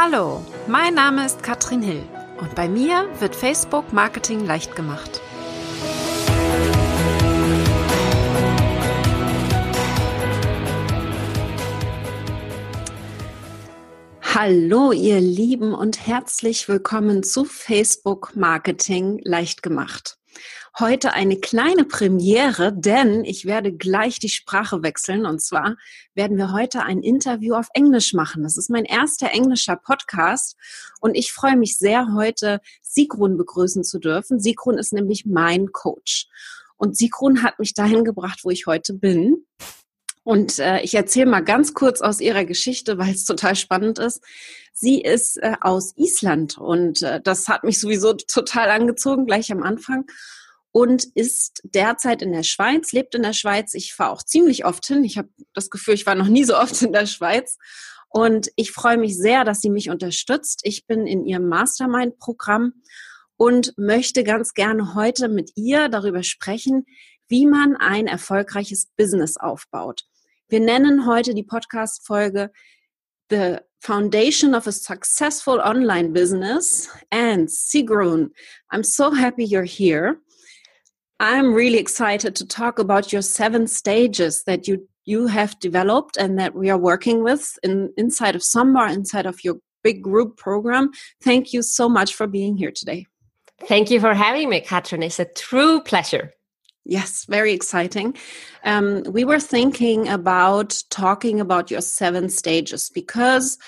Hallo, 0.00 0.46
mein 0.68 0.94
Name 0.94 1.26
ist 1.26 1.42
Katrin 1.42 1.82
Hill 1.82 2.04
und 2.40 2.54
bei 2.54 2.68
mir 2.68 3.08
wird 3.18 3.34
Facebook 3.34 3.92
Marketing 3.92 4.46
leicht 4.46 4.76
gemacht. 4.76 5.20
Hallo, 14.22 14.92
ihr 14.92 15.20
Lieben 15.20 15.74
und 15.74 16.06
herzlich 16.06 16.68
willkommen 16.68 17.24
zu 17.24 17.44
Facebook 17.44 18.36
Marketing 18.36 19.18
leicht 19.24 19.64
gemacht 19.64 20.17
heute 20.78 21.12
eine 21.12 21.38
kleine 21.38 21.84
Premiere, 21.84 22.72
denn 22.72 23.24
ich 23.24 23.44
werde 23.44 23.72
gleich 23.72 24.18
die 24.18 24.28
Sprache 24.28 24.82
wechseln. 24.82 25.26
Und 25.26 25.40
zwar 25.40 25.76
werden 26.14 26.36
wir 26.36 26.52
heute 26.52 26.82
ein 26.82 27.02
Interview 27.02 27.54
auf 27.54 27.68
Englisch 27.74 28.14
machen. 28.14 28.42
Das 28.42 28.56
ist 28.56 28.70
mein 28.70 28.84
erster 28.84 29.30
englischer 29.32 29.76
Podcast. 29.76 30.56
Und 31.00 31.14
ich 31.14 31.32
freue 31.32 31.56
mich 31.56 31.76
sehr, 31.76 32.14
heute 32.14 32.60
Sigrun 32.82 33.36
begrüßen 33.36 33.84
zu 33.84 33.98
dürfen. 33.98 34.40
Sigrun 34.40 34.78
ist 34.78 34.92
nämlich 34.92 35.26
mein 35.26 35.72
Coach. 35.72 36.28
Und 36.76 36.96
Sigrun 36.96 37.42
hat 37.42 37.58
mich 37.58 37.74
dahin 37.74 38.04
gebracht, 38.04 38.40
wo 38.44 38.50
ich 38.50 38.66
heute 38.66 38.94
bin. 38.94 39.44
Und 40.28 40.58
äh, 40.58 40.82
ich 40.82 40.94
erzähle 40.94 41.24
mal 41.24 41.40
ganz 41.40 41.72
kurz 41.72 42.02
aus 42.02 42.20
ihrer 42.20 42.44
Geschichte, 42.44 42.98
weil 42.98 43.14
es 43.14 43.24
total 43.24 43.56
spannend 43.56 43.98
ist. 43.98 44.22
Sie 44.74 45.00
ist 45.00 45.38
äh, 45.38 45.54
aus 45.62 45.94
Island 45.96 46.58
und 46.58 47.00
äh, 47.00 47.22
das 47.22 47.48
hat 47.48 47.64
mich 47.64 47.80
sowieso 47.80 48.12
total 48.12 48.68
angezogen, 48.68 49.24
gleich 49.24 49.50
am 49.50 49.62
Anfang 49.62 50.04
und 50.70 51.04
ist 51.14 51.62
derzeit 51.64 52.20
in 52.20 52.32
der 52.32 52.42
Schweiz, 52.42 52.92
lebt 52.92 53.14
in 53.14 53.22
der 53.22 53.32
Schweiz. 53.32 53.72
Ich 53.72 53.94
fahre 53.94 54.10
auch 54.10 54.22
ziemlich 54.22 54.66
oft 54.66 54.86
hin. 54.86 55.02
Ich 55.02 55.16
habe 55.16 55.30
das 55.54 55.70
Gefühl, 55.70 55.94
ich 55.94 56.04
war 56.04 56.14
noch 56.14 56.28
nie 56.28 56.44
so 56.44 56.58
oft 56.58 56.82
in 56.82 56.92
der 56.92 57.06
Schweiz. 57.06 57.56
Und 58.10 58.50
ich 58.54 58.72
freue 58.72 58.98
mich 58.98 59.16
sehr, 59.16 59.46
dass 59.46 59.62
sie 59.62 59.70
mich 59.70 59.88
unterstützt. 59.88 60.60
Ich 60.64 60.86
bin 60.86 61.06
in 61.06 61.24
ihrem 61.24 61.48
Mastermind-Programm 61.48 62.74
und 63.38 63.72
möchte 63.78 64.24
ganz 64.24 64.52
gerne 64.52 64.94
heute 64.94 65.30
mit 65.30 65.52
ihr 65.54 65.88
darüber 65.88 66.22
sprechen, 66.22 66.84
wie 67.28 67.46
man 67.46 67.76
ein 67.76 68.06
erfolgreiches 68.06 68.88
Business 68.94 69.38
aufbaut. 69.38 70.04
Wir 70.50 70.60
nennen 70.60 71.04
heute 71.04 71.34
die 71.34 71.42
Podcast-Folge 71.42 72.50
The 73.28 73.58
Foundation 73.80 74.54
of 74.54 74.66
a 74.66 74.72
Successful 74.72 75.60
Online 75.60 76.14
Business. 76.14 76.88
And 77.10 77.50
Sigrun, 77.50 78.30
I'm 78.70 78.82
so 78.82 79.10
happy 79.10 79.44
you're 79.44 79.64
here. 79.64 80.22
I'm 81.20 81.52
really 81.52 81.76
excited 81.76 82.34
to 82.36 82.46
talk 82.46 82.78
about 82.78 83.12
your 83.12 83.20
seven 83.20 83.66
stages 83.66 84.44
that 84.44 84.66
you 84.66 84.88
you 85.04 85.26
have 85.26 85.58
developed 85.58 86.16
and 86.16 86.38
that 86.38 86.54
we 86.54 86.70
are 86.70 86.78
working 86.78 87.22
with 87.22 87.58
in, 87.62 87.92
inside 87.98 88.34
of 88.34 88.42
SOMBA, 88.42 88.92
inside 88.92 89.26
of 89.26 89.42
your 89.42 89.56
big 89.82 90.02
group 90.02 90.38
program. 90.38 90.90
Thank 91.22 91.52
you 91.52 91.62
so 91.62 91.88
much 91.88 92.14
for 92.14 92.26
being 92.26 92.56
here 92.56 92.70
today. 92.70 93.06
Thank 93.66 93.90
you 93.90 94.00
for 94.00 94.14
having 94.14 94.48
me, 94.48 94.60
Katrin. 94.60 95.02
It's 95.02 95.18
a 95.18 95.24
true 95.24 95.82
pleasure. 95.82 96.34
Yes, 96.88 97.26
very 97.26 97.52
exciting. 97.52 98.16
Um, 98.64 99.02
we 99.02 99.22
were 99.22 99.38
thinking 99.38 100.08
about 100.08 100.82
talking 100.88 101.38
about 101.38 101.70
your 101.70 101.82
seven 101.82 102.30
stages 102.30 102.90
because 102.94 103.58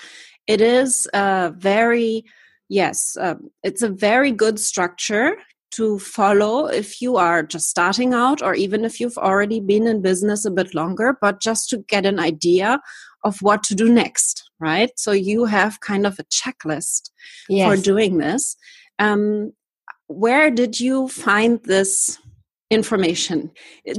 it 0.47 0.59
is 0.59 1.07
a 1.13 1.53
very, 1.55 2.25
yes, 2.67 3.15
uh, 3.21 3.35
it's 3.63 3.83
a 3.83 3.89
very 3.89 4.31
good 4.31 4.59
structure 4.59 5.37
to 5.73 5.99
follow 5.99 6.65
if 6.65 6.99
you 6.99 7.17
are 7.17 7.43
just 7.43 7.69
starting 7.69 8.15
out 8.15 8.41
or 8.41 8.55
even 8.55 8.83
if 8.83 8.99
you've 8.99 9.19
already 9.19 9.59
been 9.59 9.85
in 9.85 10.01
business 10.01 10.43
a 10.43 10.51
bit 10.51 10.73
longer, 10.73 11.15
but 11.21 11.39
just 11.39 11.69
to 11.69 11.77
get 11.87 12.07
an 12.07 12.19
idea 12.19 12.79
of 13.23 13.39
what 13.43 13.61
to 13.65 13.75
do 13.75 13.87
next, 13.87 14.49
right? 14.59 14.91
So 14.95 15.11
you 15.11 15.45
have 15.45 15.79
kind 15.79 16.07
of 16.07 16.17
a 16.17 16.23
checklist 16.23 17.11
yes. 17.47 17.69
for 17.69 17.81
doing 17.81 18.17
this. 18.17 18.57
Um, 18.97 19.53
where 20.07 20.49
did 20.49 20.79
you 20.79 21.07
find 21.07 21.63
this 21.63 22.17
information? 22.71 23.51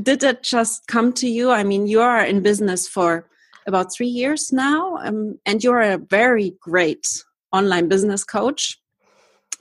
Did 0.02 0.24
it 0.24 0.42
just 0.42 0.86
come 0.88 1.12
to 1.14 1.28
you? 1.28 1.50
I 1.50 1.62
mean, 1.62 1.86
you 1.86 2.00
are 2.00 2.24
in 2.24 2.42
business 2.42 2.88
for 2.88 3.28
about 3.66 3.94
three 3.94 4.08
years 4.08 4.52
now, 4.52 4.96
um, 4.96 5.38
and 5.46 5.62
you're 5.62 5.80
a 5.80 5.98
very 5.98 6.56
great 6.60 7.22
online 7.52 7.88
business 7.88 8.24
coach. 8.24 8.80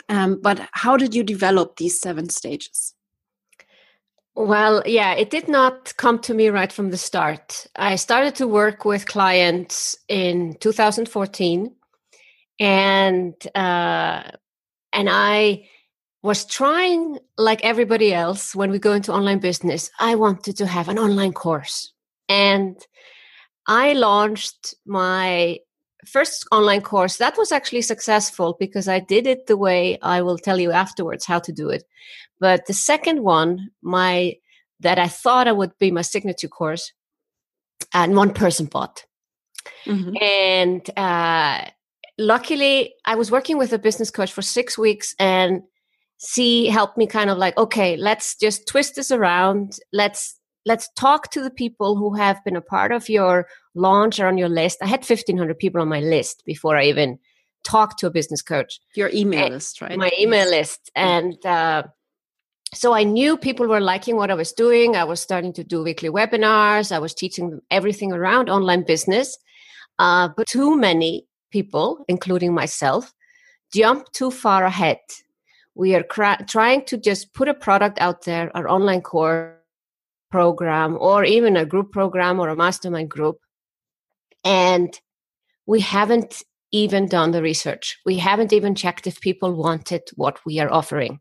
Um, 0.09 0.39
but 0.41 0.67
how 0.72 0.97
did 0.97 1.13
you 1.13 1.23
develop 1.23 1.75
these 1.75 1.99
seven 1.99 2.29
stages? 2.29 2.95
Well, 4.33 4.81
yeah, 4.85 5.13
it 5.13 5.29
did 5.29 5.49
not 5.49 5.93
come 5.97 6.17
to 6.19 6.33
me 6.33 6.49
right 6.49 6.72
from 6.72 6.89
the 6.89 6.97
start. 6.97 7.67
I 7.75 7.95
started 7.97 8.33
to 8.35 8.47
work 8.47 8.85
with 8.85 9.05
clients 9.05 9.97
in 10.07 10.55
2014, 10.59 11.75
and 12.59 13.33
uh, 13.53 14.23
and 14.93 15.09
I 15.09 15.69
was 16.23 16.45
trying 16.45 17.17
like 17.37 17.63
everybody 17.63 18.13
else 18.13 18.55
when 18.55 18.71
we 18.71 18.79
go 18.79 18.93
into 18.93 19.11
online 19.11 19.39
business. 19.39 19.89
I 19.99 20.15
wanted 20.15 20.57
to 20.57 20.67
have 20.67 20.87
an 20.87 20.99
online 20.99 21.33
course, 21.33 21.93
and 22.29 22.77
I 23.67 23.93
launched 23.93 24.75
my 24.85 25.59
first 26.05 26.47
online 26.51 26.81
course 26.81 27.17
that 27.17 27.37
was 27.37 27.51
actually 27.51 27.81
successful 27.81 28.55
because 28.59 28.87
i 28.87 28.99
did 28.99 29.27
it 29.27 29.47
the 29.47 29.57
way 29.57 29.97
i 30.01 30.21
will 30.21 30.37
tell 30.37 30.59
you 30.59 30.71
afterwards 30.71 31.25
how 31.25 31.39
to 31.39 31.51
do 31.51 31.69
it 31.69 31.83
but 32.39 32.65
the 32.65 32.73
second 32.73 33.21
one 33.21 33.69
my 33.81 34.35
that 34.79 34.97
i 34.97 35.07
thought 35.07 35.47
i 35.47 35.51
would 35.51 35.77
be 35.77 35.91
my 35.91 36.01
signature 36.01 36.47
course 36.47 36.91
and 37.93 38.15
one 38.15 38.33
person 38.33 38.65
bought 38.65 39.05
mm-hmm. 39.85 40.15
and 40.21 40.89
uh, 40.97 41.63
luckily 42.17 42.93
i 43.05 43.15
was 43.15 43.29
working 43.29 43.57
with 43.57 43.71
a 43.73 43.79
business 43.79 44.09
coach 44.09 44.31
for 44.31 44.41
six 44.41 44.77
weeks 44.77 45.13
and 45.19 45.61
she 46.23 46.67
helped 46.67 46.97
me 46.97 47.07
kind 47.07 47.29
of 47.29 47.37
like 47.37 47.57
okay 47.57 47.97
let's 47.97 48.35
just 48.35 48.67
twist 48.67 48.95
this 48.95 49.11
around 49.11 49.79
let's 49.91 50.39
let's 50.65 50.89
talk 50.95 51.31
to 51.31 51.41
the 51.41 51.49
people 51.49 51.95
who 51.95 52.13
have 52.15 52.43
been 52.43 52.55
a 52.55 52.61
part 52.61 52.91
of 52.91 53.09
your 53.09 53.47
launch 53.73 54.19
or 54.19 54.27
on 54.27 54.37
your 54.37 54.49
list. 54.49 54.79
I 54.81 54.87
had 54.87 54.99
1500 54.99 55.57
people 55.57 55.81
on 55.81 55.87
my 55.87 56.01
list 56.01 56.43
before 56.45 56.77
I 56.77 56.85
even 56.85 57.19
talked 57.63 57.99
to 57.99 58.07
a 58.07 58.11
business 58.11 58.41
coach. 58.41 58.79
Your 58.95 59.09
email 59.13 59.45
and 59.45 59.53
list, 59.55 59.81
right? 59.81 59.97
My 59.97 60.11
email 60.19 60.49
list. 60.49 60.91
And 60.95 61.43
uh, 61.45 61.83
so 62.73 62.93
I 62.93 63.03
knew 63.03 63.37
people 63.37 63.67
were 63.67 63.81
liking 63.81 64.15
what 64.15 64.31
I 64.31 64.35
was 64.35 64.51
doing. 64.51 64.95
I 64.95 65.03
was 65.03 65.19
starting 65.19 65.53
to 65.53 65.63
do 65.63 65.83
weekly 65.83 66.09
webinars. 66.09 66.91
I 66.91 66.99
was 66.99 67.13
teaching 67.13 67.49
them 67.49 67.61
everything 67.71 68.11
around 68.11 68.49
online 68.49 68.83
business. 68.83 69.37
Uh, 69.99 70.29
but 70.35 70.47
too 70.47 70.75
many 70.75 71.27
people, 71.51 72.05
including 72.07 72.53
myself, 72.53 73.13
jumped 73.73 74.13
too 74.13 74.31
far 74.31 74.63
ahead. 74.63 74.99
We 75.75 75.95
are 75.95 76.03
cra- 76.03 76.45
trying 76.47 76.85
to 76.85 76.97
just 76.97 77.33
put 77.33 77.47
a 77.47 77.53
product 77.53 77.99
out 77.99 78.25
there, 78.25 78.55
our 78.55 78.67
online 78.67 79.01
course 79.01 79.55
program 80.31 80.97
or 80.99 81.23
even 81.23 81.57
a 81.57 81.65
group 81.65 81.91
program 81.91 82.39
or 82.39 82.49
a 82.49 82.55
mastermind 82.55 83.09
group. 83.09 83.37
And 84.43 84.99
we 85.67 85.81
haven't 85.81 86.41
even 86.71 87.07
done 87.07 87.31
the 87.31 87.41
research. 87.41 87.99
We 88.05 88.17
haven't 88.17 88.53
even 88.53 88.73
checked 88.73 89.05
if 89.05 89.19
people 89.19 89.53
wanted 89.53 90.03
what 90.15 90.39
we 90.45 90.59
are 90.59 90.71
offering. 90.71 91.19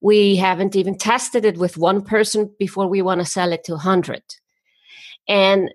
We 0.00 0.36
haven't 0.36 0.74
even 0.74 0.96
tested 0.96 1.44
it 1.44 1.58
with 1.58 1.76
one 1.76 2.02
person 2.02 2.50
before 2.58 2.88
we 2.88 3.02
want 3.02 3.20
to 3.20 3.26
sell 3.26 3.52
it 3.52 3.64
to 3.64 3.72
100. 3.72 4.22
And 5.28 5.70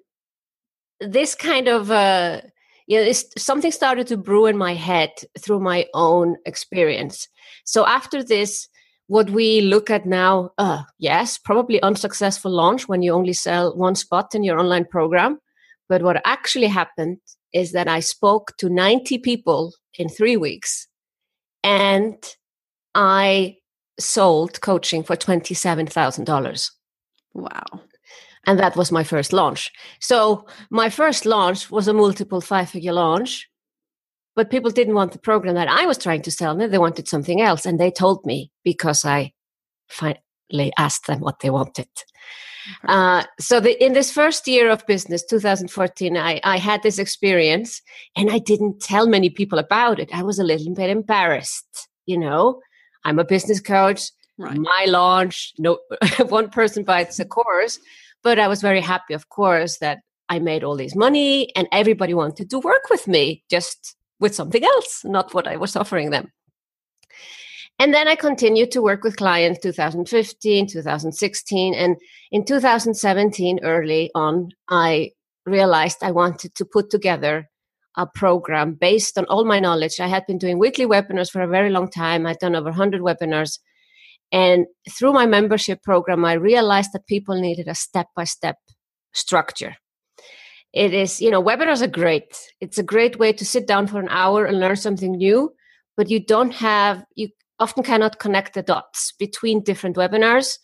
this 0.99 1.35
kind 1.35 1.67
of, 1.67 1.91
uh, 1.91 2.41
you 2.87 3.05
know, 3.05 3.11
something 3.37 3.71
started 3.71 4.07
to 4.07 4.17
brew 4.17 4.45
in 4.47 4.57
my 4.57 4.73
head 4.73 5.11
through 5.39 5.59
my 5.59 5.85
own 5.93 6.37
experience. 6.45 7.27
So 7.63 7.85
after 7.85 8.23
this, 8.23 8.67
what 9.07 9.29
we 9.29 9.61
look 9.61 9.89
at 9.89 10.05
now, 10.05 10.51
uh, 10.57 10.83
yes, 10.97 11.37
probably 11.37 11.81
unsuccessful 11.81 12.51
launch 12.51 12.87
when 12.87 13.01
you 13.01 13.13
only 13.13 13.33
sell 13.33 13.75
one 13.75 13.95
spot 13.95 14.33
in 14.33 14.43
your 14.43 14.59
online 14.59 14.85
program. 14.85 15.39
But 15.89 16.01
what 16.01 16.21
actually 16.25 16.67
happened 16.67 17.17
is 17.53 17.71
that 17.73 17.87
I 17.87 17.99
spoke 17.99 18.53
to 18.57 18.69
90 18.69 19.19
people 19.19 19.73
in 19.97 20.09
three 20.09 20.37
weeks 20.37 20.87
and 21.63 22.15
I 22.95 23.57
sold 23.99 24.61
coaching 24.61 25.03
for 25.03 25.15
$27,000. 25.15 26.71
Wow. 27.33 27.63
And 28.45 28.59
that 28.59 28.75
was 28.75 28.91
my 28.91 29.03
first 29.03 29.31
launch. 29.31 29.71
So 29.99 30.45
my 30.69 30.89
first 30.89 31.25
launch 31.25 31.71
was 31.71 31.87
a 31.87 31.93
multiple 31.93 32.41
five 32.41 32.69
figure 32.69 32.93
launch 32.93 33.47
but 34.35 34.49
people 34.49 34.71
didn't 34.71 34.95
want 34.95 35.11
the 35.11 35.19
program 35.19 35.55
that 35.55 35.67
I 35.67 35.85
was 35.85 35.97
trying 35.97 36.21
to 36.23 36.31
sell. 36.31 36.55
Them. 36.55 36.71
They 36.71 36.77
wanted 36.77 37.07
something 37.07 37.41
else. 37.41 37.65
And 37.65 37.79
they 37.79 37.91
told 37.91 38.25
me 38.25 38.51
because 38.63 39.05
I 39.05 39.33
finally 39.87 40.73
asked 40.77 41.07
them 41.07 41.19
what 41.19 41.39
they 41.39 41.49
wanted. 41.49 41.87
Uh, 42.87 43.23
so 43.39 43.59
the, 43.59 43.83
in 43.83 43.93
this 43.93 44.11
first 44.11 44.47
year 44.47 44.69
of 44.69 44.85
business, 44.87 45.23
2014, 45.25 46.17
I, 46.17 46.39
I 46.43 46.57
had 46.57 46.81
this 46.81 46.97
experience 46.97 47.81
and 48.15 48.31
I 48.31 48.39
didn't 48.39 48.81
tell 48.81 49.07
many 49.07 49.29
people 49.29 49.59
about 49.59 49.99
it. 49.99 50.09
I 50.13 50.23
was 50.23 50.39
a 50.39 50.43
little 50.43 50.73
bit 50.73 50.89
embarrassed. 50.89 51.89
You 52.05 52.17
know, 52.17 52.61
I'm 53.03 53.19
a 53.19 53.25
business 53.25 53.59
coach. 53.59 54.09
Right. 54.37 54.57
My 54.57 54.85
launch, 54.87 55.53
no 55.59 55.77
one 56.29 56.49
person 56.49 56.83
buys 56.83 57.19
a 57.19 57.25
course, 57.25 57.79
but 58.23 58.39
I 58.39 58.47
was 58.47 58.61
very 58.61 58.81
happy, 58.81 59.13
of 59.13 59.29
course, 59.29 59.77
that 59.77 59.99
I 60.27 60.39
made 60.39 60.63
all 60.63 60.75
this 60.75 60.95
money 60.95 61.55
and 61.55 61.67
everybody 61.71 62.13
wanted 62.13 62.49
to 62.49 62.59
work 62.59 62.89
with 62.89 63.07
me. 63.07 63.43
Just 63.49 63.95
with 64.23 64.33
something 64.33 64.63
else, 64.63 65.03
not 65.03 65.33
what 65.33 65.47
I 65.47 65.57
was 65.57 65.75
offering 65.75 66.09
them. 66.09 66.31
And 67.77 67.93
then 67.93 68.07
I 68.07 68.15
continued 68.15 68.71
to 68.71 68.81
work 68.81 69.03
with 69.03 69.17
clients 69.17 69.59
2015, 69.59 70.67
2016. 70.67 71.73
And 71.73 71.97
in 72.31 72.45
2017, 72.45 73.59
early 73.63 74.09
on, 74.15 74.51
I 74.69 75.11
realized 75.45 75.97
I 76.01 76.11
wanted 76.11 76.55
to 76.55 76.65
put 76.65 76.89
together 76.89 77.49
a 77.97 78.07
program 78.07 78.75
based 78.75 79.17
on 79.17 79.25
all 79.25 79.43
my 79.43 79.59
knowledge. 79.59 79.99
I 79.99 80.07
had 80.07 80.25
been 80.25 80.37
doing 80.37 80.57
weekly 80.57 80.85
webinars 80.85 81.29
for 81.29 81.41
a 81.41 81.47
very 81.47 81.69
long 81.69 81.89
time. 81.89 82.25
I'd 82.25 82.39
done 82.39 82.55
over 82.55 82.69
100 82.69 83.01
webinars. 83.01 83.59
And 84.31 84.67
through 84.89 85.13
my 85.13 85.25
membership 85.25 85.83
program, 85.83 86.23
I 86.23 86.33
realized 86.33 86.91
that 86.93 87.07
people 87.07 87.35
needed 87.39 87.67
a 87.67 87.75
step 87.75 88.07
by 88.15 88.23
step 88.23 88.55
structure. 89.11 89.75
It 90.73 90.93
is, 90.93 91.21
you 91.21 91.29
know, 91.29 91.41
webinars 91.41 91.81
are 91.81 91.87
great. 91.87 92.35
It's 92.59 92.77
a 92.77 92.83
great 92.83 93.19
way 93.19 93.31
to 93.33 93.45
sit 93.45 93.67
down 93.67 93.87
for 93.87 93.99
an 93.99 94.09
hour 94.09 94.45
and 94.45 94.59
learn 94.59 94.75
something 94.75 95.13
new, 95.13 95.53
but 95.95 96.09
you 96.09 96.19
don't 96.19 96.53
have, 96.53 97.05
you 97.15 97.29
often 97.59 97.83
cannot 97.83 98.19
connect 98.19 98.55
the 98.55 98.63
dots 98.63 99.13
between 99.19 99.63
different 99.63 99.95
webinars. 99.95 100.57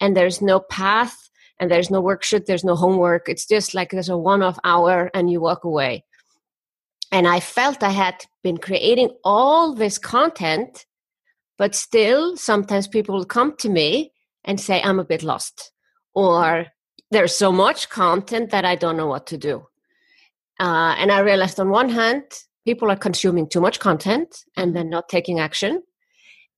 And 0.00 0.16
there's 0.16 0.40
no 0.40 0.60
path 0.60 1.16
and 1.58 1.70
there's 1.70 1.90
no 1.90 2.02
worksheet, 2.02 2.46
there's 2.46 2.64
no 2.64 2.76
homework. 2.76 3.28
It's 3.28 3.46
just 3.46 3.74
like 3.74 3.90
there's 3.90 4.08
a 4.08 4.16
one 4.16 4.42
off 4.42 4.58
hour 4.62 5.10
and 5.14 5.30
you 5.30 5.40
walk 5.40 5.64
away. 5.64 6.04
And 7.10 7.26
I 7.26 7.40
felt 7.40 7.82
I 7.82 7.90
had 7.90 8.24
been 8.42 8.58
creating 8.58 9.10
all 9.24 9.74
this 9.74 9.98
content 9.98 10.86
but 11.58 11.74
still, 11.74 12.36
sometimes 12.36 12.86
people 12.86 13.14
will 13.14 13.24
come 13.24 13.56
to 13.58 13.68
me 13.68 14.12
and 14.44 14.60
say, 14.60 14.80
I'm 14.82 15.00
a 15.00 15.04
bit 15.04 15.22
lost, 15.22 15.72
or 16.14 16.66
there's 17.10 17.36
so 17.36 17.52
much 17.52 17.88
content 17.88 18.50
that 18.50 18.64
I 18.64 18.74
don't 18.74 18.96
know 18.96 19.06
what 19.06 19.26
to 19.28 19.38
do. 19.38 19.66
Uh, 20.58 20.94
and 20.98 21.12
I 21.12 21.20
realized 21.20 21.60
on 21.60 21.70
one 21.70 21.88
hand, 21.88 22.24
people 22.64 22.90
are 22.90 22.96
consuming 22.96 23.48
too 23.48 23.60
much 23.60 23.78
content 23.78 24.44
and 24.56 24.74
then 24.74 24.90
not 24.90 25.08
taking 25.08 25.38
action. 25.38 25.82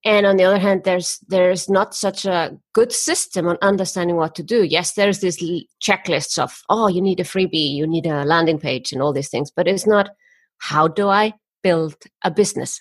And 0.04 0.26
on 0.26 0.36
the 0.36 0.44
other 0.44 0.58
hand, 0.58 0.82
there's 0.84 1.18
there's 1.26 1.68
not 1.68 1.92
such 1.92 2.24
a 2.24 2.56
good 2.72 2.92
system 2.92 3.48
on 3.48 3.58
understanding 3.62 4.16
what 4.16 4.36
to 4.36 4.44
do. 4.44 4.62
Yes, 4.62 4.92
there's 4.92 5.18
these 5.18 5.66
checklists 5.82 6.38
of 6.38 6.62
oh, 6.68 6.86
you 6.86 7.02
need 7.02 7.18
a 7.18 7.24
freebie, 7.24 7.74
you 7.74 7.86
need 7.86 8.06
a 8.06 8.24
landing 8.24 8.60
page, 8.60 8.92
and 8.92 9.02
all 9.02 9.12
these 9.12 9.28
things, 9.28 9.50
but 9.50 9.66
it's 9.66 9.86
not 9.86 10.10
how 10.58 10.86
do 10.86 11.08
I 11.08 11.32
build 11.64 11.96
a 12.22 12.30
business? 12.30 12.80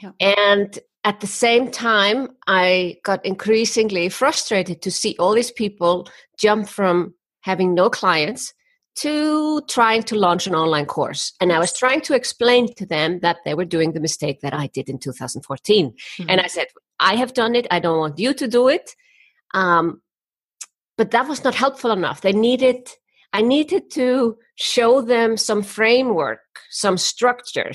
Yeah. 0.00 0.12
And 0.20 0.78
at 1.04 1.20
the 1.20 1.26
same 1.26 1.70
time, 1.70 2.28
I 2.46 2.98
got 3.04 3.24
increasingly 3.24 4.08
frustrated 4.08 4.82
to 4.82 4.90
see 4.90 5.16
all 5.18 5.34
these 5.34 5.50
people 5.50 6.08
jump 6.38 6.68
from 6.68 7.14
having 7.40 7.74
no 7.74 7.88
clients 7.88 8.52
to 8.96 9.62
trying 9.62 10.02
to 10.02 10.16
launch 10.16 10.46
an 10.46 10.54
online 10.54 10.84
course. 10.84 11.32
And 11.40 11.52
I 11.52 11.58
was 11.58 11.76
trying 11.76 12.02
to 12.02 12.14
explain 12.14 12.74
to 12.74 12.84
them 12.84 13.20
that 13.20 13.38
they 13.44 13.54
were 13.54 13.64
doing 13.64 13.92
the 13.92 14.00
mistake 14.00 14.40
that 14.42 14.52
I 14.52 14.66
did 14.66 14.88
in 14.90 14.98
2014. 14.98 15.90
Mm-hmm. 15.90 16.24
And 16.28 16.40
I 16.40 16.48
said, 16.48 16.66
I 16.98 17.14
have 17.16 17.32
done 17.32 17.54
it. 17.54 17.66
I 17.70 17.80
don't 17.80 17.98
want 17.98 18.18
you 18.18 18.34
to 18.34 18.46
do 18.46 18.68
it. 18.68 18.94
Um, 19.54 20.02
but 20.98 21.12
that 21.12 21.28
was 21.28 21.44
not 21.44 21.54
helpful 21.54 21.92
enough. 21.92 22.20
They 22.20 22.32
needed, 22.32 22.90
I 23.32 23.40
needed 23.40 23.90
to 23.92 24.36
show 24.56 25.00
them 25.00 25.38
some 25.38 25.62
framework, 25.62 26.40
some 26.68 26.98
structure, 26.98 27.72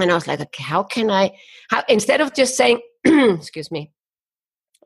and 0.00 0.10
I 0.10 0.14
was 0.14 0.26
like, 0.26 0.40
okay, 0.40 0.62
how 0.62 0.82
can 0.82 1.10
I, 1.10 1.32
how, 1.70 1.84
instead 1.88 2.20
of 2.20 2.34
just 2.34 2.56
saying, 2.56 2.80
excuse 3.04 3.70
me, 3.70 3.92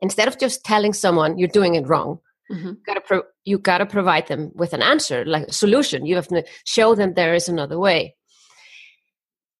instead 0.01 0.27
of 0.27 0.37
just 0.37 0.63
telling 0.63 0.93
someone 0.93 1.37
you're 1.37 1.47
doing 1.47 1.75
it 1.75 1.87
wrong, 1.87 2.19
mm-hmm. 2.51 2.67
you 2.67 2.77
gotta 2.85 3.01
pro- 3.01 3.23
you 3.43 3.57
gotta 3.57 3.85
provide 3.85 4.27
them 4.27 4.51
with 4.53 4.73
an 4.73 4.81
answer, 4.81 5.25
like 5.25 5.47
a 5.47 5.53
solution. 5.53 6.05
You 6.05 6.15
have 6.15 6.27
to 6.27 6.43
show 6.65 6.95
them 6.95 7.13
there 7.13 7.33
is 7.33 7.49
another 7.49 7.79
way. 7.79 8.15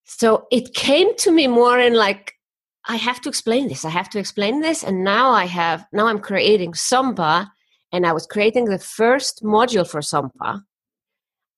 So 0.06 0.46
it 0.52 0.74
came 0.74 1.16
to 1.18 1.32
me 1.32 1.48
more 1.48 1.80
in 1.80 1.94
like, 1.94 2.34
I 2.88 2.96
have 2.96 3.22
to 3.22 3.30
explain 3.30 3.68
this. 3.68 3.86
I 3.86 3.90
have 3.90 4.10
to 4.12 4.20
explain 4.20 4.62
this, 4.62 4.84
and 4.84 5.04
now 5.04 5.32
I 5.32 5.46
have 5.46 5.86
now 5.92 6.08
I'm 6.08 6.20
creating 6.20 6.74
SOMBA, 6.74 7.48
and 7.92 8.06
I 8.06 8.14
was 8.14 8.28
creating 8.28 8.66
the 8.66 8.80
first 8.80 9.44
module 9.44 9.88
for 9.88 10.02
SOMBA 10.02 10.62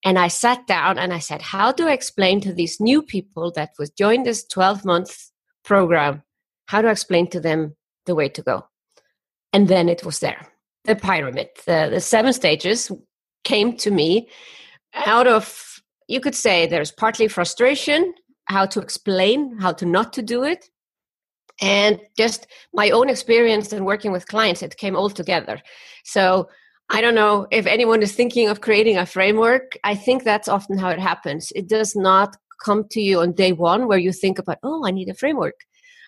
and 0.04 0.18
I 0.18 0.28
sat 0.30 0.66
down 0.68 0.98
and 0.98 1.14
I 1.14 1.20
said, 1.20 1.42
How 1.42 1.72
do 1.72 1.88
I 1.88 1.94
explain 1.94 2.42
to 2.42 2.54
these 2.54 2.80
new 2.80 3.02
people 3.02 3.52
that 3.52 3.72
was 3.78 3.90
joined 3.92 4.26
this 4.26 4.46
12 4.46 4.86
month 4.86 5.32
program? 5.64 6.24
How 6.68 6.82
do 6.82 6.88
I 6.88 6.92
explain 6.92 7.30
to 7.32 7.40
them 7.40 7.76
the 8.06 8.16
way 8.16 8.30
to 8.30 8.42
go? 8.42 8.66
And 9.54 9.68
then 9.68 9.90
it 9.90 10.04
was 10.04 10.20
there. 10.20 10.48
The 10.86 10.96
pyramid, 10.96 11.50
the, 11.66 11.90
the 11.92 12.00
seven 12.00 12.34
stages 12.34 12.92
came 13.44 13.78
to 13.78 13.92
me 13.92 14.30
out 14.94 15.28
of, 15.28 15.82
you 16.08 16.20
could 16.20 16.36
say 16.36 16.66
there's 16.66 16.92
partly 16.92 17.28
frustration, 17.28 18.14
how 18.46 18.66
to 18.66 18.80
explain, 18.80 19.60
how 19.60 19.74
to 19.74 19.86
not 19.86 20.14
to 20.14 20.22
do 20.22 20.44
it. 20.44 20.70
And 21.62 22.00
just 22.18 22.48
my 22.74 22.90
own 22.90 23.10
experience 23.10 23.72
and 23.72 23.86
working 23.86 24.12
with 24.12 24.28
clients, 24.28 24.64
it 24.64 24.78
came 24.78 24.96
all 24.96 25.12
together. 25.12 25.62
So 26.04 26.50
I 26.94 27.00
don't 27.00 27.16
know 27.16 27.48
if 27.52 27.66
anyone 27.68 28.02
is 28.02 28.14
thinking 28.14 28.50
of 28.50 28.60
creating 28.60 28.98
a 28.98 29.06
framework. 29.06 29.78
I 29.86 29.96
think 29.96 30.24
that's 30.24 30.50
often 30.50 30.78
how 30.78 30.90
it 30.90 31.00
happens. 31.00 31.52
It 31.56 31.70
does 31.70 31.96
not 31.96 32.36
come 32.66 32.86
to 32.92 33.02
you 33.02 33.22
on 33.22 33.32
day 33.32 33.54
one 33.54 33.88
where 33.88 33.98
you 33.98 34.12
think 34.12 34.38
about, 34.38 34.58
oh, 34.62 34.86
I 34.86 34.92
need 34.92 35.08
a 35.08 35.14
framework. 35.14 35.56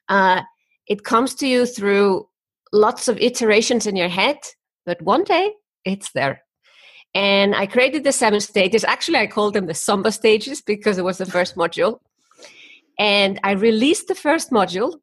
Uh, 0.09 0.41
it 0.88 1.06
comes 1.06 1.35
to 1.35 1.47
you 1.47 1.65
through 1.65 2.27
lots 2.74 3.07
of 3.07 3.18
iterations 3.19 3.88
in 3.88 3.95
your 3.95 4.09
head, 4.09 4.38
but 4.85 5.01
one 5.01 5.24
day 5.24 5.53
it's 5.85 6.12
there. 6.12 6.44
And 7.15 7.56
I 7.56 7.65
created 7.65 8.03
the 8.03 8.12
seven 8.12 8.41
stages. 8.41 8.83
Actually, 8.83 9.19
I 9.19 9.27
called 9.27 9.53
them 9.53 9.68
the 9.68 9.74
SOMBA 9.74 10.12
stages 10.12 10.62
because 10.62 10.97
it 10.97 11.06
was 11.06 11.18
the 11.18 11.25
first 11.25 11.56
module. 11.56 12.00
And 13.00 13.39
I 13.44 13.51
released 13.51 14.09
the 14.09 14.15
first 14.15 14.51
module 14.51 15.00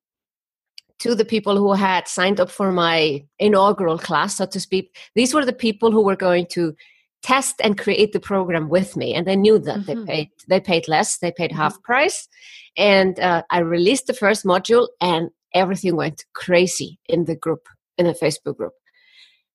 to 1.00 1.14
the 1.14 1.24
people 1.24 1.56
who 1.56 1.72
had 1.72 2.06
signed 2.06 2.40
up 2.40 2.50
for 2.50 2.70
my 2.70 3.24
inaugural 3.38 3.98
class, 3.98 4.36
so 4.36 4.46
to 4.46 4.60
speak. 4.60 4.96
These 5.14 5.34
were 5.34 5.44
the 5.44 5.52
people 5.52 5.90
who 5.90 6.02
were 6.02 6.16
going 6.16 6.46
to 6.52 6.74
test 7.22 7.56
and 7.62 7.76
create 7.76 8.12
the 8.12 8.20
program 8.20 8.68
with 8.68 8.96
me, 8.96 9.14
and 9.14 9.26
they 9.26 9.36
knew 9.36 9.58
that 9.58 9.80
mm-hmm. 9.80 10.04
they 10.04 10.06
paid 10.06 10.28
they 10.48 10.60
paid 10.60 10.88
less, 10.88 11.18
they 11.18 11.32
paid 11.32 11.52
half 11.52 11.74
mm-hmm. 11.74 11.82
price, 11.82 12.28
and 12.76 13.18
uh, 13.20 13.42
I 13.50 13.58
released 13.60 14.06
the 14.06 14.14
first 14.14 14.44
module, 14.44 14.88
and 15.00 15.30
everything 15.54 15.96
went 15.96 16.24
crazy 16.34 16.98
in 17.08 17.24
the 17.24 17.36
group 17.36 17.66
in 17.98 18.06
the 18.06 18.14
Facebook 18.14 18.56
group. 18.56 18.72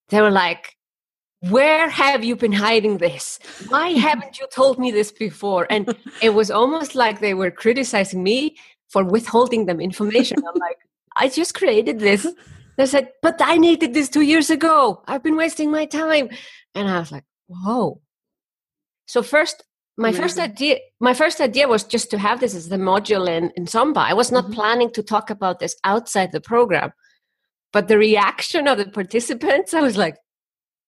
They 0.10 0.22
were 0.22 0.32
like, 0.32 0.76
where 1.50 1.90
have 1.90 2.24
you 2.24 2.36
been 2.36 2.52
hiding 2.52 2.98
this? 2.98 3.40
Why 3.68 3.90
haven't 4.08 4.40
you 4.40 4.48
told 4.52 4.80
me 4.80 4.92
this 4.92 5.12
before? 5.12 5.68
And 5.70 5.96
it 6.22 6.32
was 6.32 6.52
almost 6.52 6.96
like 6.96 7.20
they 7.20 7.34
were 7.34 7.52
criticizing 7.52 8.24
me 8.24 8.58
for 8.90 9.04
withholding 9.04 9.66
them 9.66 9.82
information. 9.82 10.38
I'm 10.38 10.60
like, 10.60 10.78
I 11.18 11.30
just 11.30 11.54
created 11.54 12.00
this. 12.00 12.28
They 12.78 12.86
said, 12.88 13.12
but 13.22 13.40
I 13.42 13.58
needed 13.58 13.94
this 13.94 14.10
two 14.10 14.20
years 14.20 14.50
ago. 14.50 15.02
I've 15.08 15.24
been 15.24 15.38
wasting 15.38 15.72
my 15.72 15.86
time. 15.86 16.28
And 16.74 16.90
I 16.90 17.00
was 17.00 17.10
like, 17.10 17.24
whoa. 17.48 18.02
So 19.06 19.24
first, 19.24 19.64
my 19.98 20.10
Amazing. 20.10 20.22
first 20.22 20.40
idea, 20.40 20.80
my 21.00 21.14
first 21.14 21.40
idea 21.40 21.70
was 21.70 21.86
just 21.86 22.12
to 22.12 22.18
have 22.18 22.42
this 22.42 22.54
as 22.54 22.68
the 22.68 22.76
module 22.76 23.30
in, 23.30 23.52
in 23.56 23.66
SOMBA. 23.66 23.98
I 23.98 24.14
was 24.14 24.30
not 24.30 24.46
mm-hmm. 24.46 24.56
planning 24.56 24.92
to 24.92 25.04
talk 25.04 25.30
about 25.30 25.60
this 25.60 25.78
outside 25.86 26.34
the 26.34 26.42
program. 26.42 26.92
But 27.72 27.88
the 27.88 27.98
reaction 27.98 28.68
of 28.68 28.78
the 28.78 28.88
participants, 28.88 29.74
I 29.74 29.82
was 29.82 29.96
like, 29.96 30.18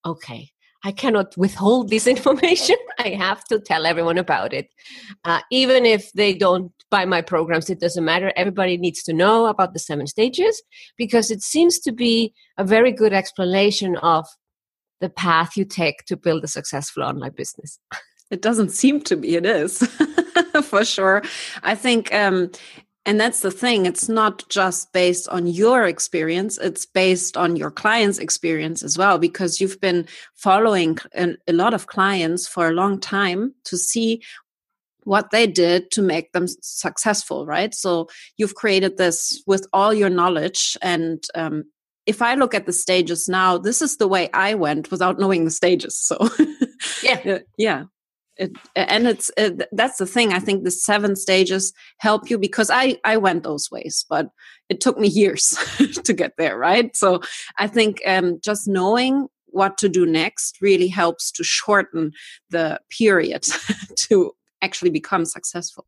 okay, 0.04 0.50
I 0.84 0.92
cannot 0.92 1.36
withhold 1.36 1.90
this 1.90 2.06
information. 2.16 2.76
I 2.98 3.10
have 3.10 3.44
to 3.44 3.58
tell 3.58 3.86
everyone 3.86 4.18
about 4.18 4.52
it. 4.52 4.68
Uh, 5.24 5.40
even 5.50 5.84
if 5.86 6.12
they 6.12 6.34
don't 6.34 6.72
buy 6.90 7.04
my 7.04 7.22
programs, 7.22 7.68
it 7.70 7.80
doesn't 7.80 8.04
matter. 8.04 8.32
Everybody 8.36 8.76
needs 8.76 9.02
to 9.04 9.12
know 9.12 9.46
about 9.46 9.72
the 9.72 9.78
seven 9.78 10.06
stages 10.06 10.62
because 10.96 11.30
it 11.30 11.42
seems 11.42 11.78
to 11.80 11.92
be 11.92 12.32
a 12.56 12.64
very 12.64 12.92
good 12.92 13.12
explanation 13.12 13.96
of 13.96 14.26
the 15.00 15.08
path 15.08 15.56
you 15.56 15.64
take 15.64 16.04
to 16.06 16.16
build 16.16 16.42
a 16.44 16.48
successful 16.48 17.02
online 17.02 17.32
business. 17.36 17.78
It 18.30 18.42
doesn't 18.42 18.70
seem 18.70 19.00
to 19.02 19.16
be, 19.16 19.36
it 19.36 19.46
is 19.46 19.78
for 20.62 20.84
sure. 20.84 21.22
I 21.62 21.74
think 21.74 22.12
um, 22.12 22.50
and 23.08 23.18
that's 23.18 23.40
the 23.40 23.50
thing, 23.50 23.86
it's 23.86 24.06
not 24.06 24.46
just 24.50 24.92
based 24.92 25.30
on 25.30 25.46
your 25.46 25.86
experience, 25.86 26.58
it's 26.58 26.84
based 26.84 27.38
on 27.38 27.56
your 27.56 27.70
client's 27.70 28.18
experience 28.18 28.82
as 28.82 28.98
well, 28.98 29.18
because 29.18 29.62
you've 29.62 29.80
been 29.80 30.06
following 30.34 30.98
a, 31.14 31.34
lot 31.48 31.72
of 31.72 31.86
clients 31.86 32.46
for 32.46 32.68
a 32.68 32.72
long 32.72 33.00
time 33.00 33.54
to 33.64 33.78
see 33.78 34.22
what 35.04 35.30
they 35.30 35.46
did 35.46 35.90
to 35.92 36.02
make 36.02 36.32
them 36.32 36.44
successful, 36.60 37.46
right? 37.46 37.72
So 37.72 38.10
you've 38.36 38.56
created 38.56 38.98
this 38.98 39.42
with 39.46 39.66
all 39.72 39.94
your 39.94 40.10
knowledge. 40.10 40.76
And 40.82 41.24
um, 41.34 41.64
if 42.04 42.20
I 42.20 42.34
look 42.34 42.52
at 42.52 42.66
the 42.66 42.74
stages 42.74 43.26
now, 43.26 43.56
this 43.56 43.80
is 43.80 43.96
the 43.96 44.06
way 44.06 44.28
I 44.34 44.52
went 44.52 44.90
without 44.90 45.18
knowing 45.18 45.46
the 45.46 45.50
stages. 45.50 45.98
So, 45.98 46.28
yeah. 47.02 47.38
yeah 47.56 47.84
it, 48.38 48.52
and 48.76 49.06
it's 49.06 49.30
it, 49.36 49.68
that's 49.72 49.98
the 49.98 50.06
thing 50.06 50.32
i 50.32 50.38
think 50.38 50.64
the 50.64 50.70
seven 50.70 51.16
stages 51.16 51.72
help 51.98 52.30
you 52.30 52.38
because 52.38 52.70
i 52.70 52.96
i 53.04 53.16
went 53.16 53.42
those 53.42 53.70
ways 53.70 54.04
but 54.08 54.30
it 54.68 54.80
took 54.80 54.98
me 54.98 55.08
years 55.08 55.56
to 56.04 56.12
get 56.12 56.32
there 56.38 56.56
right 56.56 56.96
so 56.96 57.20
i 57.58 57.66
think 57.66 58.00
um, 58.06 58.38
just 58.42 58.68
knowing 58.68 59.28
what 59.46 59.78
to 59.78 59.88
do 59.88 60.04
next 60.04 60.60
really 60.60 60.88
helps 60.88 61.30
to 61.32 61.42
shorten 61.42 62.12
the 62.50 62.78
period 62.90 63.44
to 63.96 64.32
actually 64.62 64.90
become 64.90 65.24
successful 65.24 65.86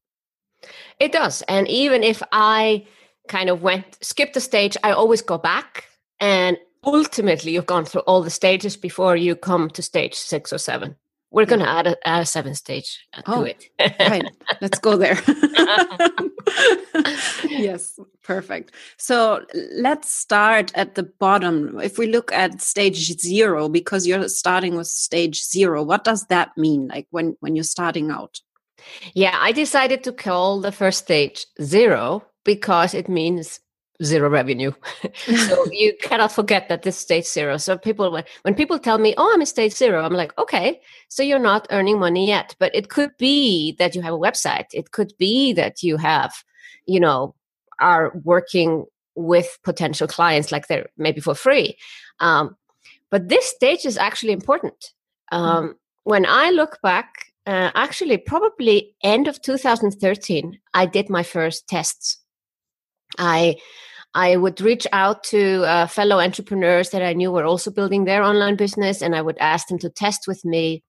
It 0.98 1.12
does. 1.12 1.42
And 1.42 1.68
even 1.68 2.02
if 2.02 2.22
I 2.32 2.86
kind 3.28 3.48
of 3.50 3.62
went, 3.62 3.98
skipped 4.02 4.34
the 4.34 4.40
stage, 4.40 4.76
I 4.82 4.92
always 4.92 5.22
go 5.22 5.38
back. 5.38 5.84
And 6.20 6.58
ultimately, 6.84 7.52
you've 7.52 7.66
gone 7.66 7.84
through 7.84 8.02
all 8.02 8.22
the 8.22 8.30
stages 8.30 8.76
before 8.76 9.16
you 9.16 9.36
come 9.36 9.70
to 9.70 9.82
stage 9.82 10.14
six 10.14 10.52
or 10.52 10.58
seven. 10.58 10.96
We're 11.30 11.46
going 11.46 11.60
to 11.60 11.68
add 11.68 11.86
a, 11.86 12.08
add 12.08 12.22
a 12.22 12.26
seven 12.26 12.54
stage 12.54 13.06
uh, 13.14 13.22
oh, 13.26 13.44
to 13.44 13.50
it. 13.50 13.68
right. 14.00 14.24
Let's 14.60 14.80
go 14.80 14.96
there. 14.96 15.18
yes, 17.48 17.98
perfect. 18.24 18.74
So 18.96 19.44
let's 19.74 20.12
start 20.12 20.72
at 20.74 20.96
the 20.96 21.04
bottom. 21.04 21.78
If 21.80 21.98
we 21.98 22.08
look 22.08 22.32
at 22.32 22.60
stage 22.60 23.16
zero, 23.20 23.68
because 23.68 24.06
you're 24.06 24.28
starting 24.28 24.76
with 24.76 24.88
stage 24.88 25.44
zero, 25.44 25.84
what 25.84 26.02
does 26.02 26.26
that 26.26 26.56
mean? 26.56 26.88
Like 26.88 27.06
when, 27.10 27.36
when 27.40 27.54
you're 27.54 27.64
starting 27.64 28.10
out? 28.10 28.40
Yeah, 29.14 29.36
I 29.38 29.52
decided 29.52 30.02
to 30.04 30.12
call 30.12 30.60
the 30.60 30.72
first 30.72 30.98
stage 30.98 31.46
zero 31.62 32.24
because 32.44 32.94
it 32.94 33.08
means 33.08 33.60
zero 34.02 34.28
revenue. 34.28 34.72
so 35.46 35.66
you 35.72 35.94
cannot 36.02 36.32
forget 36.32 36.68
that 36.68 36.82
this 36.82 36.98
stage 36.98 37.26
zero. 37.26 37.56
So 37.56 37.76
people 37.76 38.10
when, 38.10 38.24
when 38.42 38.54
people 38.54 38.78
tell 38.78 38.98
me, 38.98 39.14
"Oh, 39.16 39.30
I'm 39.32 39.40
in 39.40 39.46
stage 39.46 39.72
zero, 39.72 40.04
I'm 40.04 40.14
like, 40.14 40.36
"Okay, 40.38 40.80
so 41.08 41.22
you're 41.22 41.38
not 41.38 41.66
earning 41.70 41.98
money 41.98 42.26
yet, 42.26 42.54
but 42.58 42.74
it 42.74 42.88
could 42.88 43.10
be 43.18 43.72
that 43.78 43.94
you 43.94 44.02
have 44.02 44.14
a 44.14 44.18
website. 44.18 44.66
It 44.72 44.90
could 44.92 45.12
be 45.18 45.52
that 45.54 45.82
you 45.82 45.96
have, 45.96 46.32
you 46.86 47.00
know, 47.00 47.34
are 47.80 48.12
working 48.24 48.86
with 49.14 49.58
potential 49.64 50.06
clients 50.06 50.52
like 50.52 50.68
they're 50.68 50.88
maybe 50.96 51.20
for 51.20 51.34
free. 51.34 51.76
Um, 52.20 52.56
but 53.10 53.28
this 53.28 53.46
stage 53.46 53.84
is 53.84 53.98
actually 53.98 54.32
important. 54.32 54.92
Um, 55.32 55.68
mm. 55.68 55.74
When 56.04 56.26
I 56.26 56.50
look 56.50 56.78
back, 56.82 57.26
uh, 57.46 57.70
actually, 57.74 58.16
probably 58.18 58.94
end 59.02 59.26
of 59.26 59.40
2013, 59.42 60.58
I 60.74 60.86
did 60.86 61.10
my 61.10 61.22
first 61.22 61.68
tests. 61.68 62.18
I 63.18 63.56
I 64.14 64.36
would 64.36 64.60
reach 64.60 64.86
out 64.92 65.22
to 65.24 65.62
uh, 65.64 65.86
fellow 65.86 66.18
entrepreneurs 66.18 66.90
that 66.90 67.02
I 67.02 67.12
knew 67.12 67.30
were 67.30 67.44
also 67.44 67.70
building 67.70 68.04
their 68.04 68.22
online 68.22 68.56
business, 68.56 69.02
and 69.02 69.14
I 69.14 69.22
would 69.22 69.38
ask 69.38 69.68
them 69.68 69.78
to 69.78 69.90
test 69.90 70.26
with 70.26 70.44
me 70.44 70.82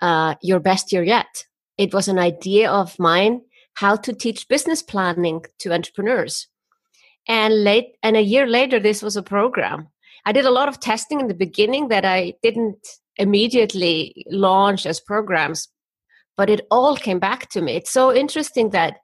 uh, 0.00 0.34
your 0.42 0.60
best 0.60 0.92
year 0.92 1.02
yet. 1.02 1.44
It 1.76 1.92
was 1.92 2.08
an 2.08 2.18
idea 2.18 2.70
of 2.70 2.98
mine 2.98 3.42
how 3.74 3.96
to 3.96 4.12
teach 4.12 4.48
business 4.48 4.82
planning 4.82 5.44
to 5.60 5.72
entrepreneurs. 5.72 6.48
And 7.28 7.64
late 7.64 7.96
and 8.02 8.16
a 8.16 8.22
year 8.22 8.46
later, 8.46 8.80
this 8.80 9.02
was 9.02 9.16
a 9.16 9.22
program. 9.22 9.88
I 10.24 10.32
did 10.32 10.44
a 10.44 10.50
lot 10.50 10.68
of 10.68 10.80
testing 10.80 11.20
in 11.20 11.28
the 11.28 11.34
beginning 11.34 11.88
that 11.88 12.04
I 12.04 12.34
didn't 12.42 12.86
immediately 13.16 14.24
launch 14.30 14.86
as 14.86 15.00
programs, 15.00 15.68
but 16.36 16.50
it 16.50 16.66
all 16.70 16.96
came 16.96 17.18
back 17.18 17.48
to 17.50 17.60
me. 17.60 17.74
It's 17.74 17.92
so 17.92 18.14
interesting 18.14 18.70
that 18.70 18.98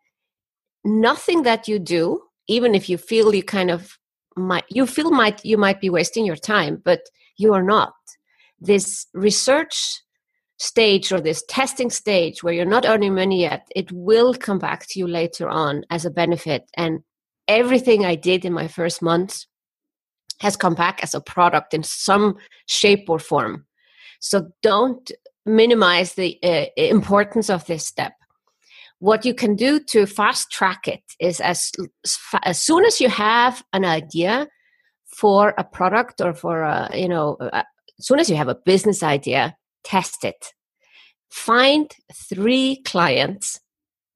nothing 0.85 1.42
that 1.42 1.68
you 1.68 1.78
do 1.78 2.23
even 2.48 2.74
if 2.74 2.88
you 2.88 2.98
feel 2.98 3.34
you 3.34 3.42
kind 3.42 3.70
of 3.70 3.98
might 4.36 4.64
you 4.68 4.86
feel 4.86 5.10
might 5.10 5.44
you 5.44 5.56
might 5.56 5.80
be 5.80 5.90
wasting 5.90 6.24
your 6.24 6.36
time 6.36 6.80
but 6.84 7.00
you 7.36 7.54
are 7.54 7.62
not. 7.62 7.94
This 8.60 9.06
research 9.14 10.02
stage 10.58 11.12
or 11.12 11.20
this 11.20 11.44
testing 11.48 11.90
stage 11.90 12.42
where 12.42 12.52
you're 12.52 12.64
not 12.64 12.84
earning 12.84 13.14
money 13.14 13.42
yet 13.42 13.68
it 13.76 13.92
will 13.92 14.34
come 14.34 14.58
back 14.58 14.86
to 14.88 14.98
you 14.98 15.06
later 15.06 15.48
on 15.48 15.84
as 15.90 16.04
a 16.04 16.10
benefit. 16.10 16.64
And 16.76 17.00
everything 17.46 18.04
i 18.04 18.14
did 18.14 18.44
in 18.44 18.52
my 18.52 18.68
first 18.68 19.00
months 19.00 19.46
has 20.40 20.56
come 20.56 20.74
back 20.74 21.02
as 21.02 21.14
a 21.14 21.20
product 21.20 21.74
in 21.74 21.82
some 21.82 22.36
shape 22.66 23.08
or 23.08 23.18
form. 23.18 23.66
So 24.20 24.48
don't 24.62 25.10
minimize 25.46 26.14
the 26.14 26.38
uh, 26.42 26.66
importance 26.76 27.50
of 27.50 27.66
this 27.66 27.86
step 27.86 28.12
what 29.00 29.24
you 29.24 29.34
can 29.34 29.54
do 29.54 29.78
to 29.78 30.06
fast 30.06 30.50
track 30.50 30.88
it 30.88 31.02
is 31.20 31.40
as 31.40 31.70
as 32.42 32.60
soon 32.60 32.84
as 32.84 33.00
you 33.00 33.08
have 33.08 33.62
an 33.72 33.84
idea 33.84 34.48
for 35.06 35.54
a 35.56 35.64
product 35.64 36.20
or 36.20 36.34
for 36.34 36.62
a 36.62 36.90
you 36.94 37.08
know 37.08 37.36
as 37.52 37.64
soon 38.00 38.18
as 38.18 38.28
you 38.28 38.36
have 38.36 38.48
a 38.48 38.58
business 38.66 39.02
idea 39.02 39.56
test 39.84 40.24
it. 40.24 40.52
Find 41.30 41.90
three 42.12 42.82
clients 42.84 43.60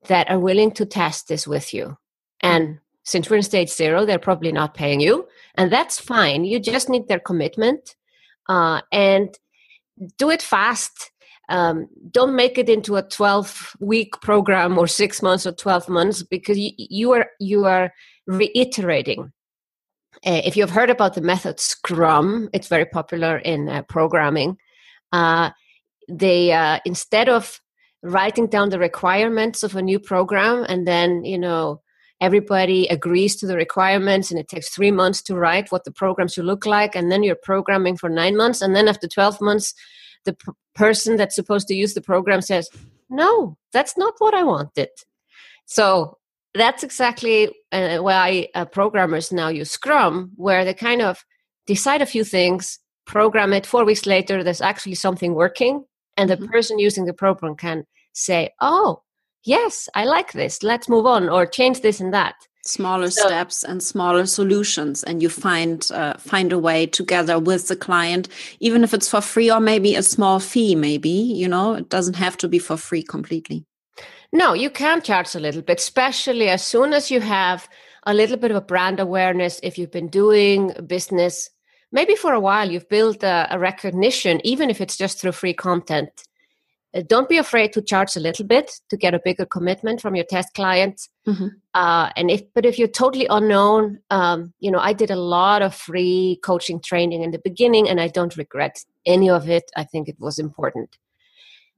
that 0.09 0.29
are 0.31 0.39
willing 0.39 0.73
to 0.73 0.87
test 0.87 1.29
this 1.29 1.47
with 1.47 1.73
you. 1.73 1.97
And 2.41 2.79
since 3.05 3.31
we're 3.31 3.37
in 3.37 3.43
stage 3.43 3.71
zero 3.71 4.05
they're 4.05 4.19
probably 4.19 4.53
not 4.53 4.75
paying 4.75 5.01
you 5.01 5.29
and 5.55 5.71
that's 5.71 6.01
fine. 6.01 6.45
You 6.45 6.59
just 6.59 6.89
need 6.89 7.07
their 7.07 7.21
commitment 7.21 7.95
uh, 8.49 8.81
and 8.91 9.37
do 10.19 10.31
it 10.31 10.43
fast 10.43 11.12
um, 11.53 11.87
don't 12.11 12.35
make 12.35 12.57
it 12.57 12.71
into 12.71 12.97
a 12.97 13.03
12 13.03 13.77
week 13.79 14.19
program 14.23 14.79
or 14.79 14.87
six 14.87 15.21
months 15.21 15.47
or 15.47 15.53
12 15.53 15.89
months 15.89 16.23
because 16.23 16.59
you, 16.59 16.73
you 16.77 17.13
are 17.13 17.29
you 17.39 17.67
are 17.67 17.93
reiterating. 18.27 19.31
Uh, 20.25 20.41
if 20.45 20.57
you've 20.57 20.71
heard 20.71 20.89
about 20.89 21.15
the 21.15 21.21
method 21.21 21.61
scrum 21.61 22.49
it's 22.55 22.69
very 22.69 22.87
popular 22.87 23.37
in 23.39 23.69
uh, 23.69 23.83
programming. 23.83 24.57
Uh, 25.13 25.51
they 26.09 26.53
uh, 26.53 26.79
instead 26.87 27.29
of 27.29 27.61
writing 28.03 28.47
down 28.47 28.71
the 28.71 28.79
requirements 28.79 29.63
of 29.63 29.77
a 29.77 29.83
new 29.83 30.01
program 30.01 30.65
and 30.71 30.89
then 30.89 31.23
you 31.23 31.39
know 31.39 31.83
everybody 32.23 32.87
agrees 32.87 33.37
to 33.37 33.47
the 33.47 33.57
requirements 33.57 34.31
and 34.31 34.41
it 34.41 34.49
takes 34.49 34.71
three 34.71 34.91
months 34.91 35.21
to 35.21 35.37
write 35.37 35.71
what 35.71 35.85
the 35.85 35.93
program 35.93 36.29
should 36.29 36.47
look 36.47 36.65
like 36.65 36.97
and 36.97 37.13
then 37.13 37.23
you're 37.23 37.37
programming 37.43 37.97
for 37.97 38.09
nine 38.09 38.37
months 38.37 38.63
and 38.63 38.75
then 38.75 38.89
after 38.89 39.07
12 39.07 39.39
months 39.43 39.75
the 40.25 40.35
p- 40.35 40.53
person 40.75 41.17
that's 41.17 41.35
supposed 41.35 41.69
to 41.69 41.75
use 41.75 41.95
the 41.95 42.01
program 42.01 42.41
says, 42.41 42.69
no, 43.11 43.57
that's 43.73 43.97
not 43.97 44.15
what 44.19 44.35
I 44.35 44.43
wanted. 44.43 44.89
So 45.67 46.19
that's 46.55 46.83
exactly 46.83 47.51
uh, 47.73 47.99
why 47.99 48.49
uh, 48.55 48.65
programmers 48.65 49.33
now 49.33 49.49
use 49.49 49.71
Scrum, 49.71 50.33
where 50.37 50.65
they 50.65 50.75
kind 50.75 51.03
of 51.03 51.25
decide 51.67 52.03
a 52.03 52.07
few 52.07 52.25
things, 52.25 52.79
program 53.07 53.53
it. 53.53 53.67
Four 53.67 53.85
weeks 53.85 54.07
later, 54.07 54.43
there's 54.43 54.61
actually 54.61 54.95
something 54.95 55.35
working, 55.35 55.85
and 56.17 56.29
the 56.29 56.37
mm-hmm. 56.37 56.47
person 56.47 56.79
using 56.79 57.07
the 57.07 57.15
program 57.15 57.55
can 57.55 57.85
say, 58.13 58.51
"Oh, 58.61 59.03
yes, 59.45 59.89
I 59.95 60.05
like 60.05 60.33
this. 60.33 60.63
Let's 60.63 60.89
move 60.89 61.07
on," 61.07 61.29
or 61.29 61.47
change 61.47 61.81
this 61.81 62.01
and 62.01 62.13
that 62.13 62.35
smaller 62.65 63.11
so, 63.11 63.27
steps 63.27 63.65
and 63.65 63.83
smaller 63.83 64.25
solutions 64.25 65.03
and 65.03 65.21
you 65.21 65.29
find 65.29 65.91
uh, 65.93 66.15
find 66.15 66.53
a 66.53 66.59
way 66.59 66.87
together 66.87 67.39
with 67.39 67.69
the 67.69 67.77
client 67.77 68.29
even 68.61 68.85
if 68.85 68.95
it's 68.95 69.09
for 69.09 69.21
free 69.21 69.51
or 69.51 69.61
maybe 69.61 69.97
a 69.97 70.03
small 70.03 70.39
fee 70.39 70.75
maybe 70.75 71.09
you 71.09 71.49
know 71.49 71.75
it 71.75 71.89
doesn't 71.89 72.15
have 72.15 72.37
to 72.37 72.49
be 72.49 72.59
for 72.59 72.77
free 72.77 73.03
completely. 73.03 73.65
No 74.33 74.55
you 74.55 74.71
can 74.71 75.03
charge 75.03 75.35
a 75.35 75.41
little 75.41 75.63
bit 75.63 75.81
especially 75.81 76.49
as 76.49 76.65
soon 76.65 76.93
as 76.93 77.11
you 77.11 77.21
have 77.21 77.69
a 78.05 78.15
little 78.15 78.37
bit 78.37 78.53
of 78.53 78.57
a 78.57 78.61
brand 78.61 79.01
awareness 79.01 79.59
if 79.63 79.77
you've 79.77 79.91
been 79.91 80.09
doing 80.09 80.73
business 80.87 81.51
maybe 81.91 82.15
for 82.15 82.33
a 82.33 82.41
while 82.41 82.71
you've 82.71 82.89
built 82.89 83.25
a, 83.25 83.49
a 83.51 83.59
recognition 83.59 84.41
even 84.45 84.71
if 84.71 84.81
it's 84.81 84.97
just 84.97 85.21
through 85.21 85.33
free 85.33 85.55
content 85.55 86.25
don't 87.01 87.29
be 87.29 87.39
afraid 87.39 87.73
to 87.73 87.81
charge 87.81 88.17
a 88.17 88.21
little 88.21 88.45
bit 88.45 88.71
to 88.91 88.97
get 88.97 89.15
a 89.15 89.21
bigger 89.25 89.47
commitment 89.47 90.01
from 90.01 90.15
your 90.15 90.27
test 90.27 90.53
clients. 90.55 91.09
Mm-hmm. 91.27 91.47
Uh, 91.73 92.11
and 92.17 92.31
if, 92.31 92.43
but 92.55 92.67
if 92.67 92.79
you're 92.79 92.89
totally 92.89 93.27
unknown, 93.31 93.99
um, 94.11 94.53
you 94.61 94.71
know, 94.71 94.79
I 94.79 94.93
did 94.93 95.11
a 95.11 95.17
lot 95.17 95.63
of 95.63 95.75
free 95.75 96.39
coaching 96.43 96.81
training 96.81 97.23
in 97.23 97.31
the 97.31 97.39
beginning, 97.39 97.89
and 97.89 98.01
I 98.01 98.09
don't 98.09 98.37
regret 98.37 98.85
any 99.07 99.31
of 99.31 99.49
it. 99.49 99.71
I 99.75 99.85
think 99.85 100.09
it 100.09 100.21
was 100.21 100.39
important. 100.39 100.99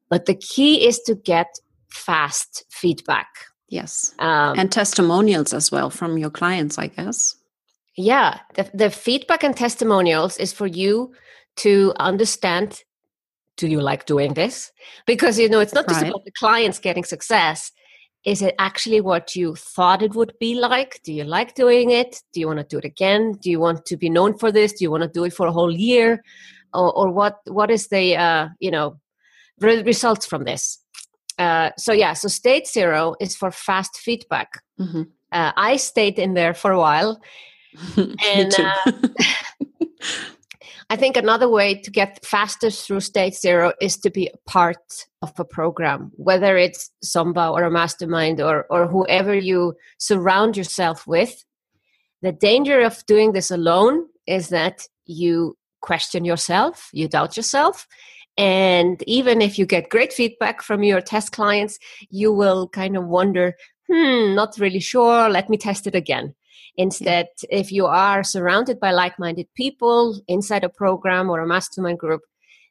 But 0.08 0.26
the 0.26 0.34
key 0.34 0.86
is 0.86 0.98
to 1.02 1.14
get 1.14 1.58
fast 1.88 2.64
feedback. 2.70 3.28
Yes, 3.68 4.14
um, 4.18 4.58
and 4.58 4.70
testimonials 4.70 5.54
as 5.54 5.70
well 5.70 5.90
from 5.90 6.18
your 6.18 6.30
clients, 6.30 6.78
I 6.78 6.88
guess. 6.88 7.36
Yeah, 7.96 8.40
the, 8.54 8.68
the 8.74 8.90
feedback 8.90 9.44
and 9.44 9.56
testimonials 9.56 10.36
is 10.38 10.52
for 10.52 10.66
you 10.66 11.12
to 11.56 11.92
understand 11.96 12.82
do 13.56 13.68
you 13.68 13.80
like 13.80 14.06
doing 14.06 14.34
this? 14.34 14.72
Because 15.06 15.38
you 15.38 15.48
know 15.48 15.60
it's 15.60 15.74
not 15.74 15.88
just 15.88 16.02
about 16.02 16.24
the 16.24 16.32
clients 16.32 16.78
getting 16.78 17.04
success. 17.04 17.70
Is 18.24 18.40
it 18.40 18.54
actually 18.58 19.00
what 19.00 19.36
you 19.36 19.54
thought 19.54 20.02
it 20.02 20.14
would 20.14 20.32
be 20.40 20.54
like? 20.54 21.00
Do 21.04 21.12
you 21.12 21.24
like 21.24 21.54
doing 21.54 21.90
it? 21.90 22.22
Do 22.32 22.40
you 22.40 22.46
want 22.46 22.58
to 22.58 22.64
do 22.64 22.78
it 22.78 22.84
again? 22.84 23.32
Do 23.32 23.50
you 23.50 23.60
want 23.60 23.84
to 23.86 23.96
be 23.96 24.08
known 24.08 24.38
for 24.38 24.50
this? 24.50 24.72
Do 24.72 24.84
you 24.84 24.90
want 24.90 25.02
to 25.02 25.08
do 25.08 25.24
it 25.24 25.34
for 25.34 25.46
a 25.46 25.52
whole 25.52 25.70
year? 25.70 26.22
Or, 26.72 26.92
or 26.96 27.10
what? 27.10 27.40
What 27.46 27.70
is 27.70 27.88
the 27.88 28.16
uh, 28.16 28.48
you 28.60 28.70
know 28.70 28.98
re- 29.60 29.82
results 29.82 30.26
from 30.26 30.44
this? 30.44 30.78
Uh, 31.38 31.70
so 31.76 31.92
yeah, 31.92 32.12
so 32.14 32.28
state 32.28 32.66
zero 32.66 33.14
is 33.20 33.36
for 33.36 33.50
fast 33.50 33.96
feedback. 33.96 34.62
Mm-hmm. 34.80 35.02
Uh, 35.32 35.52
I 35.56 35.76
stayed 35.76 36.18
in 36.18 36.34
there 36.34 36.54
for 36.54 36.70
a 36.70 36.78
while, 36.78 37.20
and 37.96 38.54
uh, 38.58 38.92
I 40.90 40.96
think 40.96 41.16
another 41.16 41.48
way 41.48 41.74
to 41.74 41.90
get 41.90 42.24
faster 42.24 42.70
through 42.70 43.00
stage 43.00 43.34
zero 43.34 43.72
is 43.80 43.96
to 43.98 44.10
be 44.10 44.28
a 44.28 44.50
part 44.50 45.06
of 45.22 45.32
a 45.38 45.44
program, 45.44 46.12
whether 46.16 46.56
it's 46.56 46.90
SOMBA 47.04 47.52
or 47.52 47.62
a 47.64 47.70
mastermind 47.70 48.40
or, 48.40 48.66
or 48.70 48.86
whoever 48.86 49.34
you 49.34 49.74
surround 49.98 50.56
yourself 50.56 51.06
with. 51.06 51.44
The 52.22 52.32
danger 52.32 52.80
of 52.80 53.04
doing 53.06 53.32
this 53.32 53.50
alone 53.50 54.06
is 54.26 54.48
that 54.48 54.86
you 55.06 55.56
question 55.80 56.24
yourself, 56.24 56.88
you 56.92 57.08
doubt 57.08 57.36
yourself. 57.36 57.86
And 58.36 59.02
even 59.06 59.40
if 59.40 59.58
you 59.58 59.66
get 59.66 59.90
great 59.90 60.12
feedback 60.12 60.62
from 60.62 60.82
your 60.82 61.00
test 61.00 61.32
clients, 61.32 61.78
you 62.10 62.32
will 62.32 62.68
kind 62.68 62.96
of 62.96 63.06
wonder 63.06 63.54
hmm, 63.90 64.34
not 64.34 64.58
really 64.58 64.80
sure. 64.80 65.28
Let 65.28 65.50
me 65.50 65.56
test 65.56 65.86
it 65.86 65.94
again. 65.94 66.34
Instead, 66.76 67.28
yeah. 67.42 67.58
if 67.58 67.70
you 67.70 67.86
are 67.86 68.24
surrounded 68.24 68.80
by 68.80 68.90
like-minded 68.90 69.46
people 69.54 70.20
inside 70.26 70.64
a 70.64 70.68
program 70.68 71.30
or 71.30 71.40
a 71.40 71.46
mastermind 71.46 71.98
group, 71.98 72.22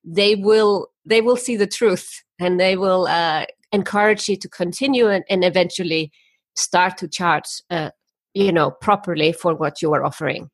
they 0.03 0.35
will 0.35 0.87
they 1.05 1.21
will 1.21 1.37
see 1.37 1.55
the 1.55 1.67
truth 1.67 2.23
and 2.39 2.59
they 2.59 2.75
will 2.75 3.07
uh, 3.07 3.45
encourage 3.71 4.27
you 4.27 4.35
to 4.37 4.49
continue 4.49 5.07
and, 5.07 5.23
and 5.29 5.43
eventually 5.43 6.11
start 6.55 6.97
to 6.97 7.07
charge 7.07 7.45
uh, 7.69 7.89
you 8.33 8.51
know 8.51 8.71
properly 8.71 9.31
for 9.31 9.55
what 9.55 9.81
you 9.81 9.93
are 9.93 10.03
offering 10.03 10.49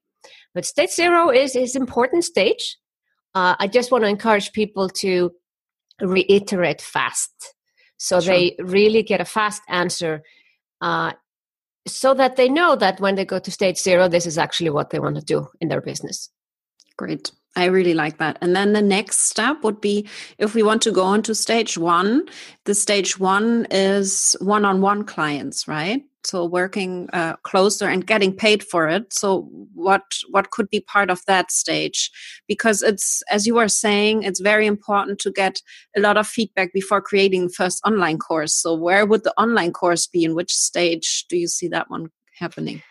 but 0.54 0.66
stage 0.66 0.92
zero 0.92 1.30
is 1.30 1.56
is 1.56 1.76
important 1.76 2.24
stage 2.24 2.78
uh, 3.36 3.56
i 3.60 3.68
just 3.68 3.92
want 3.92 4.04
to 4.04 4.10
encourage 4.10 4.52
people 4.54 4.88
to 4.88 5.32
reiterate 6.02 6.82
fast 6.82 7.56
so 7.98 8.20
sure. 8.20 8.34
they 8.34 8.56
really 8.60 9.04
get 9.04 9.20
a 9.20 9.26
fast 9.26 9.62
answer 9.68 10.22
uh, 10.82 11.12
so 11.88 12.14
that 12.14 12.36
they 12.36 12.50
know 12.50 12.76
that 12.76 13.00
when 13.00 13.16
they 13.16 13.26
go 13.26 13.40
to 13.40 13.52
stage 13.52 13.78
zero 13.78 14.08
this 14.08 14.26
is 14.26 14.38
actually 14.38 14.70
what 14.70 14.90
they 14.90 15.00
want 15.00 15.16
to 15.16 15.22
do 15.22 15.48
in 15.62 15.68
their 15.68 15.82
business 15.82 16.30
great 16.98 17.32
I 17.56 17.66
really 17.66 17.94
like 17.94 18.20
that. 18.20 18.38
And 18.42 18.56
then 18.56 18.74
the 18.74 18.82
next 18.82 19.22
step 19.22 19.64
would 19.64 19.82
be 19.82 20.08
if 20.38 20.54
we 20.54 20.64
want 20.64 20.82
to 20.84 20.92
go 20.92 21.04
on 21.04 21.24
to 21.24 21.36
stage 21.36 21.78
one, 21.78 22.30
the 22.66 22.76
stage 22.76 23.20
one 23.20 23.68
is 23.72 24.36
one 24.40 24.66
on 24.66 24.82
one 24.82 25.04
clients, 25.04 25.68
right? 25.68 26.04
So 26.26 26.46
working 26.46 27.10
uh, 27.14 27.36
closer 27.44 27.88
and 27.88 28.06
getting 28.06 28.36
paid 28.36 28.64
for 28.64 28.88
it. 28.88 29.14
So 29.14 29.50
what 29.74 30.04
what 30.30 30.52
could 30.52 30.70
be 30.70 30.82
part 30.82 31.10
of 31.10 31.24
that 31.26 31.52
stage? 31.52 32.12
Because 32.48 32.82
it's 32.82 33.22
as 33.32 33.48
you 33.48 33.56
were 33.56 33.70
saying, 33.70 34.24
it's 34.24 34.40
very 34.40 34.68
important 34.68 35.20
to 35.20 35.32
get 35.32 35.62
a 35.96 36.02
lot 36.02 36.18
of 36.18 36.28
feedback 36.28 36.74
before 36.74 37.02
creating 37.02 37.48
the 37.48 37.54
first 37.54 37.82
online 37.86 38.18
course. 38.18 38.54
So 38.54 38.74
where 38.76 39.06
would 39.06 39.24
the 39.24 39.34
online 39.40 39.74
course 39.74 40.08
be? 40.08 40.24
In 40.24 40.36
which 40.36 40.54
stage 40.54 41.26
do 41.30 41.38
you 41.38 41.48
see 41.48 41.68
that 41.70 41.90
one 41.90 42.10
happening? 42.38 42.82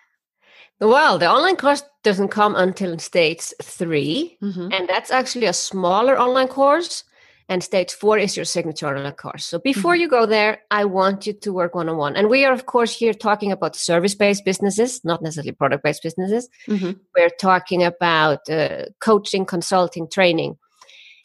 Well, 0.81 1.19
the 1.19 1.29
online 1.29 1.57
course 1.57 1.83
doesn't 2.05 2.29
come 2.29 2.55
until 2.55 2.99
stage 2.99 3.53
3 3.61 4.39
mm-hmm. 4.41 4.69
and 4.73 4.89
that's 4.89 5.11
actually 5.11 5.47
a 5.47 5.53
smaller 5.53 6.19
online 6.19 6.47
course. 6.47 7.03
And 7.49 7.65
stage 7.65 7.93
four 7.93 8.19
is 8.19 8.37
your 8.37 8.45
signature 8.45 8.87
online 8.87 9.13
course. 9.13 9.45
So 9.45 9.59
before 9.59 9.95
mm-hmm. 9.95 10.03
you 10.03 10.09
go 10.09 10.27
there, 10.27 10.61
I 10.71 10.85
want 10.85 11.27
you 11.27 11.33
to 11.33 11.53
work 11.53 11.75
one 11.75 11.89
on 11.89 11.97
one. 11.97 12.15
And 12.15 12.29
we 12.29 12.45
are, 12.45 12.53
of 12.53 12.67
course, 12.67 12.95
here 12.95 13.15
talking 13.15 13.53
about 13.53 13.75
service 13.75 14.15
based 14.15 14.45
businesses, 14.45 15.03
not 15.05 15.23
necessarily 15.23 15.53
product 15.53 15.83
based 15.83 16.03
businesses. 16.03 16.49
Mm-hmm. 16.67 16.93
We're 17.17 17.31
talking 17.41 17.85
about 17.85 18.49
uh, 18.51 18.87
coaching, 19.01 19.47
consulting, 19.47 20.09
training. 20.11 20.59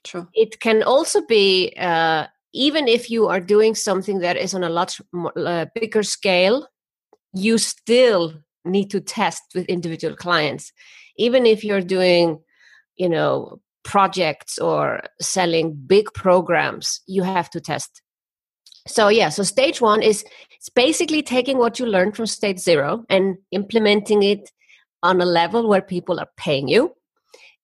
True. 0.04 0.28
It 0.34 0.60
can 0.60 0.82
also 0.84 1.22
be, 1.26 1.74
uh, 1.78 2.28
even 2.54 2.88
if 2.88 3.10
you 3.10 3.28
are 3.28 3.42
doing 3.42 3.76
something 3.76 4.20
that 4.20 4.38
is 4.38 4.54
on 4.54 4.64
a 4.64 4.70
lot 4.70 4.98
more, 5.12 5.34
uh, 5.38 5.66
bigger 5.76 6.04
scale, 6.04 6.68
you 7.34 7.58
still 7.58 8.34
need 8.64 8.90
to 8.92 9.02
test 9.02 9.44
with 9.56 9.66
individual 9.66 10.16
clients 10.16 10.72
even 11.18 11.46
if 11.46 11.64
you're 11.64 11.82
doing 11.82 12.40
you 12.98 13.10
know 13.10 13.60
projects 13.84 14.58
or 14.58 15.02
selling 15.20 15.74
big 15.88 16.06
programs 16.14 17.02
you 17.08 17.24
have 17.24 17.50
to 17.50 17.60
test 17.60 18.02
so 18.88 19.08
yeah 19.08 19.30
so 19.30 19.44
stage 19.44 19.82
one 19.82 20.02
is 20.02 20.24
it's 20.52 20.70
basically 20.70 21.22
taking 21.22 21.58
what 21.58 21.80
you 21.80 21.86
learned 21.86 22.16
from 22.16 22.26
stage 22.26 22.60
zero 22.60 23.04
and 23.10 23.38
implementing 23.52 24.24
it 24.24 24.50
on 25.02 25.20
a 25.22 25.26
level 25.26 25.68
where 25.68 25.82
people 25.82 26.20
are 26.20 26.30
paying 26.38 26.68
you 26.68 26.94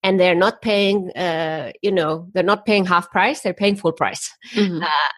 and 0.03 0.19
they're 0.19 0.35
not 0.35 0.61
paying 0.61 1.11
uh, 1.11 1.71
you 1.81 1.91
know 1.91 2.27
they're 2.33 2.43
not 2.43 2.65
paying 2.65 2.85
half 2.85 3.09
price 3.11 3.41
they're 3.41 3.53
paying 3.53 3.75
full 3.75 3.93
price 3.93 4.29
mm-hmm. 4.53 4.83
uh, 4.83 5.09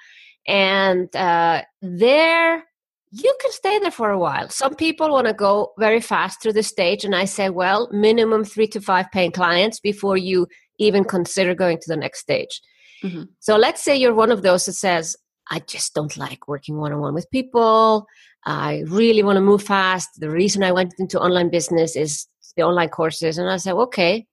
and 0.48 1.15
uh, 1.15 1.62
there 1.81 2.63
you 3.12 3.36
can 3.41 3.51
stay 3.51 3.77
there 3.79 3.91
for 3.91 4.10
a 4.10 4.17
while. 4.17 4.48
Some 4.50 4.75
people 4.75 5.12
want 5.12 5.27
to 5.27 5.34
go 5.34 5.74
very 5.77 6.00
fast 6.00 6.41
through 6.41 6.53
the 6.53 6.63
stage, 6.63 7.03
and 7.03 7.14
I 7.14 7.25
say, 7.25 7.50
well, 7.50 7.90
minimum 7.92 8.46
three 8.46 8.68
to 8.68 8.79
five 8.79 9.11
paying 9.11 9.31
clients 9.31 9.81
before 9.81 10.18
you 10.18 10.48
even 10.81 11.03
consider 11.03 11.55
going 11.55 11.77
to 11.79 11.87
the 11.87 11.98
next 11.98 12.20
stage. 12.20 12.61
Mm-hmm. 13.03 13.24
So 13.39 13.55
let's 13.55 13.83
say 13.83 13.96
you're 13.96 14.13
one 14.13 14.31
of 14.31 14.41
those 14.41 14.65
that 14.65 14.74
says, 14.74 15.15
I 15.50 15.59
just 15.59 15.94
don't 15.94 16.15
like 16.17 16.48
working 16.48 16.77
one 16.77 16.94
on 16.94 17.00
one 17.00 17.13
with 17.13 17.29
people. 17.31 18.05
I 18.46 18.83
really 18.87 19.24
want 19.24 19.37
to 19.37 19.41
move 19.41 19.63
fast. 19.63 20.09
The 20.20 20.29
reason 20.29 20.63
I 20.63 20.72
went 20.72 20.94
into 21.00 21.20
online 21.20 21.50
business 21.50 21.96
is 21.96 22.27
the 22.55 22.63
online 22.63 22.89
courses. 22.89 23.37
And 23.37 23.50
I 23.50 23.57
said, 23.57 23.74
okay, 23.74 24.25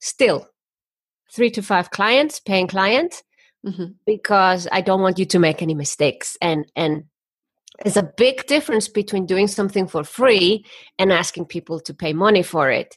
still 0.00 0.48
three 1.34 1.50
to 1.50 1.62
five 1.62 1.90
clients, 1.90 2.40
paying 2.40 2.66
client, 2.66 3.22
mm-hmm. 3.66 3.92
because 4.06 4.68
I 4.70 4.80
don't 4.80 5.00
want 5.00 5.18
you 5.18 5.26
to 5.26 5.38
make 5.38 5.62
any 5.62 5.74
mistakes. 5.74 6.36
And 6.40 6.66
and 6.76 7.04
there's 7.82 7.96
a 7.96 8.12
big 8.16 8.46
difference 8.46 8.88
between 8.88 9.26
doing 9.26 9.48
something 9.48 9.88
for 9.88 10.04
free 10.04 10.64
and 10.98 11.12
asking 11.12 11.46
people 11.46 11.80
to 11.80 11.94
pay 11.94 12.12
money 12.12 12.42
for 12.42 12.70
it. 12.70 12.96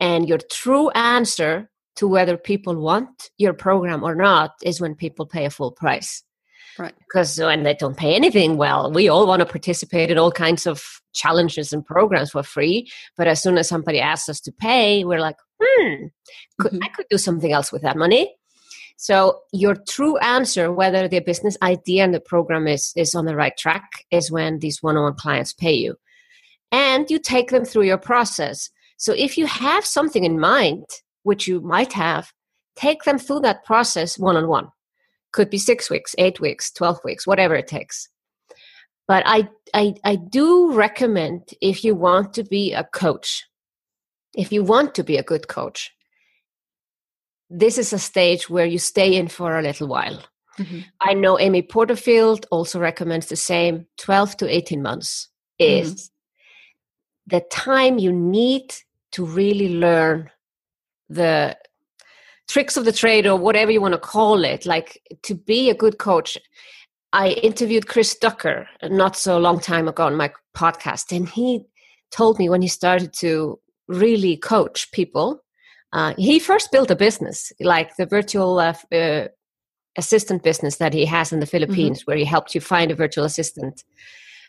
And 0.00 0.28
your 0.28 0.38
true 0.50 0.90
answer 0.90 1.70
to 1.98 2.06
whether 2.06 2.36
people 2.36 2.76
want 2.76 3.30
your 3.38 3.52
program 3.52 4.04
or 4.04 4.14
not 4.14 4.52
is 4.62 4.80
when 4.80 4.94
people 4.94 5.26
pay 5.26 5.44
a 5.44 5.50
full 5.50 5.72
price. 5.72 6.22
Right. 6.78 6.94
Because 6.96 7.36
when 7.38 7.64
they 7.64 7.74
don't 7.74 7.96
pay 7.96 8.14
anything, 8.14 8.56
well, 8.56 8.92
we 8.92 9.08
all 9.08 9.26
want 9.26 9.40
to 9.40 9.46
participate 9.46 10.12
in 10.12 10.16
all 10.16 10.30
kinds 10.30 10.64
of 10.64 10.80
challenges 11.12 11.72
and 11.72 11.84
programs 11.84 12.30
for 12.30 12.44
free. 12.44 12.88
But 13.16 13.26
as 13.26 13.42
soon 13.42 13.58
as 13.58 13.68
somebody 13.68 13.98
asks 13.98 14.28
us 14.28 14.40
to 14.42 14.52
pay, 14.52 15.02
we're 15.02 15.18
like, 15.18 15.34
hmm, 15.60 16.04
could, 16.60 16.70
mm-hmm. 16.70 16.84
I 16.84 16.88
could 16.88 17.06
do 17.10 17.18
something 17.18 17.52
else 17.52 17.72
with 17.72 17.82
that 17.82 17.96
money. 17.96 18.32
So 18.96 19.40
your 19.52 19.74
true 19.74 20.18
answer, 20.18 20.70
whether 20.72 21.08
the 21.08 21.18
business 21.18 21.56
idea 21.62 22.04
and 22.04 22.14
the 22.14 22.20
program 22.20 22.68
is, 22.68 22.92
is 22.94 23.12
on 23.16 23.24
the 23.24 23.34
right 23.34 23.56
track, 23.56 23.90
is 24.12 24.30
when 24.30 24.60
these 24.60 24.80
one-on-one 24.80 25.16
clients 25.16 25.52
pay 25.52 25.72
you. 25.74 25.96
And 26.70 27.10
you 27.10 27.18
take 27.18 27.50
them 27.50 27.64
through 27.64 27.84
your 27.84 27.98
process. 27.98 28.70
So 28.98 29.12
if 29.12 29.36
you 29.36 29.46
have 29.46 29.84
something 29.84 30.22
in 30.22 30.38
mind, 30.38 30.84
which 31.22 31.46
you 31.46 31.60
might 31.60 31.92
have, 31.92 32.32
take 32.76 33.02
them 33.04 33.18
through 33.18 33.40
that 33.40 33.64
process 33.64 34.18
one-on-one. 34.18 34.68
Could 35.32 35.50
be 35.50 35.58
six 35.58 35.90
weeks, 35.90 36.14
eight 36.18 36.40
weeks, 36.40 36.70
12 36.72 37.00
weeks, 37.04 37.26
whatever 37.26 37.54
it 37.54 37.66
takes. 37.66 38.08
But 39.06 39.22
I, 39.26 39.48
I, 39.74 39.94
I 40.04 40.16
do 40.16 40.72
recommend 40.72 41.50
if 41.60 41.84
you 41.84 41.94
want 41.94 42.34
to 42.34 42.44
be 42.44 42.72
a 42.72 42.84
coach, 42.84 43.46
if 44.34 44.52
you 44.52 44.62
want 44.62 44.94
to 44.94 45.04
be 45.04 45.16
a 45.16 45.22
good 45.22 45.48
coach, 45.48 45.90
this 47.50 47.78
is 47.78 47.92
a 47.92 47.98
stage 47.98 48.50
where 48.50 48.66
you 48.66 48.78
stay 48.78 49.16
in 49.16 49.28
for 49.28 49.58
a 49.58 49.62
little 49.62 49.88
while. 49.88 50.22
Mm-hmm. 50.58 50.80
I 51.00 51.14
know 51.14 51.38
Amy 51.38 51.62
Porterfield 51.62 52.46
also 52.50 52.78
recommends 52.78 53.26
the 53.26 53.36
same 53.36 53.86
12 53.98 54.38
to 54.38 54.54
18 54.54 54.82
months 54.82 55.28
is 55.58 55.94
mm-hmm. 55.94 57.36
the 57.36 57.40
time 57.50 57.98
you 57.98 58.12
need 58.12 58.74
to 59.12 59.24
really 59.24 59.74
learn 59.76 60.30
the 61.08 61.56
tricks 62.48 62.76
of 62.76 62.84
the 62.84 62.92
trade 62.92 63.26
or 63.26 63.36
whatever 63.36 63.70
you 63.70 63.80
want 63.80 63.94
to 63.94 64.00
call 64.00 64.44
it 64.44 64.64
like 64.66 65.00
to 65.22 65.34
be 65.34 65.68
a 65.68 65.74
good 65.74 65.98
coach 65.98 66.38
i 67.12 67.30
interviewed 67.30 67.86
chris 67.86 68.14
ducker 68.16 68.66
not 68.84 69.16
so 69.16 69.38
long 69.38 69.60
time 69.60 69.88
ago 69.88 70.04
on 70.04 70.16
my 70.16 70.30
podcast 70.56 71.14
and 71.14 71.28
he 71.28 71.64
told 72.10 72.38
me 72.38 72.48
when 72.48 72.62
he 72.62 72.68
started 72.68 73.12
to 73.12 73.58
really 73.88 74.36
coach 74.36 74.90
people 74.92 75.42
uh, 75.92 76.14
he 76.18 76.38
first 76.38 76.70
built 76.70 76.90
a 76.90 76.96
business, 76.96 77.52
like 77.60 77.96
the 77.96 78.06
virtual 78.06 78.58
uh, 78.58 78.74
uh, 78.92 79.28
assistant 79.96 80.42
business 80.42 80.76
that 80.76 80.92
he 80.92 81.04
has 81.06 81.32
in 81.32 81.40
the 81.40 81.46
Philippines, 81.46 82.00
mm-hmm. 82.00 82.10
where 82.10 82.16
he 82.16 82.24
helped 82.24 82.54
you 82.54 82.60
find 82.60 82.90
a 82.90 82.94
virtual 82.94 83.24
assistant. 83.24 83.84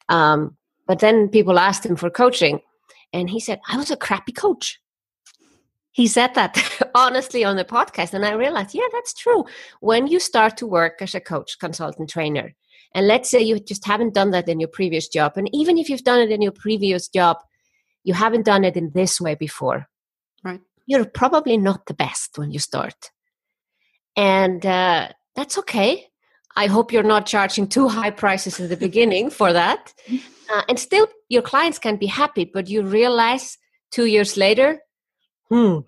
Um, 0.10 0.58
but 0.88 1.00
then 1.00 1.30
people 1.30 1.60
asked 1.60 1.86
him 1.86 1.96
for 1.96 2.10
coaching, 2.10 2.60
and 3.14 3.30
he 3.30 3.40
said, 3.40 3.60
I 3.70 3.78
was 3.78 3.92
a 3.92 3.98
crappy 3.98 4.34
coach. 4.34 4.80
He 5.92 6.08
said 6.08 6.36
that 6.36 6.58
honestly 6.96 7.44
on 7.44 7.56
the 7.56 7.66
podcast, 7.66 8.14
and 8.14 8.26
I 8.26 8.34
realized, 8.34 8.74
yeah, 8.74 8.88
that's 8.92 9.14
true. 9.14 9.46
When 9.80 10.08
you 10.08 10.20
start 10.20 10.58
to 10.58 10.68
work 10.68 11.02
as 11.02 11.16
a 11.16 11.20
coach, 11.20 11.58
consultant, 11.60 12.10
trainer, 12.10 12.56
and 12.94 13.08
let's 13.08 13.30
say 13.30 13.42
you 13.42 13.60
just 13.60 13.86
haven't 13.86 14.14
done 14.14 14.32
that 14.32 14.50
in 14.50 14.60
your 14.60 14.70
previous 14.70 15.08
job, 15.08 15.34
and 15.36 15.50
even 15.54 15.78
if 15.78 15.90
you've 15.90 16.04
done 16.04 16.20
it 16.20 16.32
in 16.32 16.42
your 16.42 16.52
previous 16.52 17.08
job, 17.08 17.38
you 18.04 18.14
haven't 18.14 18.46
done 18.46 18.64
it 18.64 18.78
in 18.78 18.92
this 18.94 19.20
way 19.20 19.36
before. 19.36 19.88
Right 20.44 20.62
you're 20.90 21.06
probably 21.06 21.56
not 21.56 21.86
the 21.86 21.94
best 21.94 22.40
when 22.40 22.50
you 22.52 22.58
start. 22.58 23.12
And 24.18 24.66
uh, 24.66 25.10
that's 25.36 25.60
okay. 25.60 26.08
I 26.56 26.66
hope 26.66 26.92
you're 26.92 27.04
not 27.04 27.28
charging 27.28 27.68
too 27.68 27.88
high 27.88 28.10
prices 28.10 28.60
in 28.60 28.70
the 28.70 28.76
beginning 28.76 29.30
for 29.30 29.54
that. 29.54 29.94
Uh, 30.52 30.64
and 30.68 30.80
still, 30.80 31.06
your 31.28 31.44
clients 31.44 31.78
can 31.78 31.96
be 31.96 32.08
happy, 32.08 32.44
but 32.44 32.68
you 32.68 32.82
realize 32.82 33.60
two 33.92 34.06
years 34.06 34.36
later, 34.36 34.80
hmm, 35.50 35.80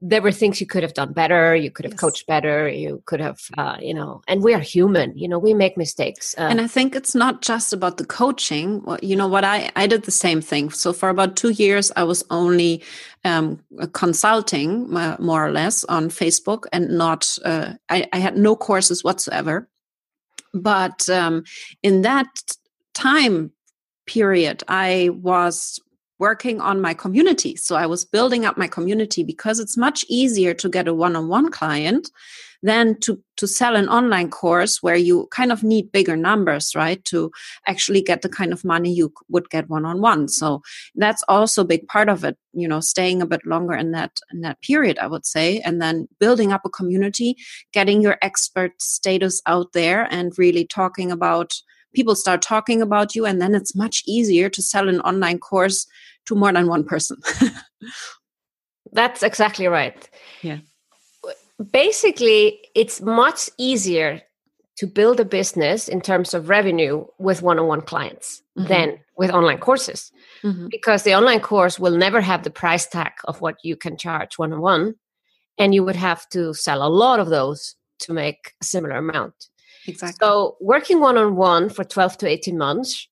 there 0.00 0.22
were 0.22 0.30
things 0.30 0.60
you 0.60 0.66
could 0.66 0.82
have 0.82 0.94
done 0.94 1.12
better 1.12 1.56
you 1.56 1.70
could 1.70 1.84
have 1.84 1.94
yes. 1.94 2.00
coached 2.00 2.26
better 2.26 2.68
you 2.68 3.02
could 3.06 3.20
have 3.20 3.40
uh, 3.56 3.76
you 3.80 3.92
know 3.92 4.22
and 4.28 4.42
we 4.42 4.54
are 4.54 4.60
human 4.60 5.16
you 5.18 5.26
know 5.26 5.38
we 5.38 5.52
make 5.52 5.76
mistakes 5.76 6.36
uh, 6.38 6.42
and 6.42 6.60
i 6.60 6.66
think 6.66 6.94
it's 6.94 7.14
not 7.14 7.42
just 7.42 7.72
about 7.72 7.96
the 7.96 8.06
coaching 8.06 8.84
you 9.02 9.16
know 9.16 9.26
what 9.26 9.44
i 9.44 9.70
i 9.74 9.86
did 9.86 10.04
the 10.04 10.10
same 10.10 10.40
thing. 10.40 10.70
So 10.70 10.92
for 10.92 11.08
about 11.08 11.36
two 11.36 11.50
years 11.50 11.90
i 11.96 12.04
was 12.04 12.24
only 12.30 12.82
um, 13.24 13.58
consulting 13.92 14.96
uh, 14.96 15.16
more 15.18 15.44
or 15.44 15.50
less 15.50 15.84
on 15.84 16.08
facebook 16.08 16.64
and 16.72 16.88
not 16.90 17.36
uh, 17.44 17.72
I, 17.88 18.06
I, 18.12 18.18
had 18.18 18.36
no 18.36 18.54
courses 18.54 19.02
whatsoever. 19.02 19.68
But 20.54 21.08
um, 21.08 21.44
in 21.82 22.02
that 22.02 22.28
time 22.94 23.52
period, 24.06 24.62
I 24.68 25.10
was 25.12 25.80
working 26.18 26.60
on 26.60 26.80
my 26.80 26.94
community. 26.94 27.56
So 27.56 27.76
I 27.76 27.86
was 27.86 28.04
building 28.04 28.44
up 28.44 28.58
my 28.58 28.68
community 28.68 29.22
because 29.22 29.60
it's 29.60 29.76
much 29.76 30.04
easier 30.08 30.54
to 30.54 30.68
get 30.68 30.88
a 30.88 30.94
one 30.94 31.16
on 31.16 31.28
one 31.28 31.50
client 31.50 32.10
than 32.62 32.98
to, 33.00 33.22
to 33.36 33.46
sell 33.46 33.76
an 33.76 33.88
online 33.88 34.30
course 34.30 34.82
where 34.82 34.96
you 34.96 35.28
kind 35.30 35.52
of 35.52 35.62
need 35.62 35.92
bigger 35.92 36.16
numbers, 36.16 36.74
right? 36.74 37.04
To 37.04 37.30
actually 37.66 38.02
get 38.02 38.22
the 38.22 38.28
kind 38.28 38.52
of 38.52 38.64
money 38.64 38.92
you 38.92 39.12
would 39.28 39.48
get 39.50 39.68
one 39.68 39.84
on 39.84 40.00
one. 40.00 40.28
So 40.28 40.62
that's 40.96 41.22
also 41.28 41.62
a 41.62 41.66
big 41.66 41.86
part 41.86 42.08
of 42.08 42.24
it, 42.24 42.36
you 42.52 42.66
know, 42.66 42.80
staying 42.80 43.22
a 43.22 43.26
bit 43.26 43.46
longer 43.46 43.74
in 43.74 43.92
that, 43.92 44.18
in 44.32 44.40
that 44.40 44.60
period, 44.60 44.98
I 44.98 45.06
would 45.06 45.24
say, 45.24 45.60
and 45.60 45.80
then 45.80 46.08
building 46.18 46.52
up 46.52 46.62
a 46.64 46.70
community, 46.70 47.36
getting 47.72 48.02
your 48.02 48.18
expert 48.22 48.72
status 48.82 49.40
out 49.46 49.72
there 49.72 50.08
and 50.10 50.36
really 50.36 50.66
talking 50.66 51.12
about 51.12 51.54
people 51.98 52.14
start 52.14 52.40
talking 52.40 52.80
about 52.80 53.16
you 53.16 53.26
and 53.26 53.42
then 53.42 53.56
it's 53.56 53.74
much 53.74 54.04
easier 54.06 54.48
to 54.48 54.62
sell 54.62 54.88
an 54.88 55.00
online 55.00 55.38
course 55.38 55.84
to 56.26 56.36
more 56.36 56.52
than 56.52 56.68
one 56.68 56.84
person 56.84 57.16
that's 58.92 59.24
exactly 59.24 59.66
right 59.66 60.08
yeah 60.42 60.58
basically 61.72 62.60
it's 62.76 63.00
much 63.00 63.50
easier 63.58 64.22
to 64.76 64.86
build 64.86 65.18
a 65.18 65.24
business 65.24 65.88
in 65.88 66.00
terms 66.00 66.34
of 66.34 66.48
revenue 66.48 67.04
with 67.18 67.42
one-on-one 67.42 67.80
clients 67.80 68.42
mm-hmm. 68.56 68.68
than 68.68 68.98
with 69.16 69.30
online 69.32 69.58
courses 69.58 70.12
mm-hmm. 70.44 70.68
because 70.70 71.02
the 71.02 71.16
online 71.16 71.40
course 71.40 71.80
will 71.80 71.96
never 71.96 72.20
have 72.20 72.44
the 72.44 72.56
price 72.62 72.86
tag 72.86 73.12
of 73.24 73.40
what 73.40 73.56
you 73.64 73.74
can 73.74 73.96
charge 73.96 74.38
one-on-one 74.38 74.94
and 75.58 75.74
you 75.74 75.82
would 75.84 75.96
have 75.96 76.28
to 76.28 76.54
sell 76.54 76.80
a 76.86 76.94
lot 77.02 77.18
of 77.18 77.28
those 77.28 77.74
to 77.98 78.12
make 78.12 78.52
a 78.62 78.64
similar 78.64 78.98
amount 78.98 79.34
Exactly. 79.88 80.18
So 80.20 80.56
working 80.60 81.00
one 81.00 81.16
on 81.16 81.36
one 81.36 81.68
for 81.68 81.84
12 81.84 82.18
to 82.18 82.28
18 82.28 82.58
months, 82.58 83.08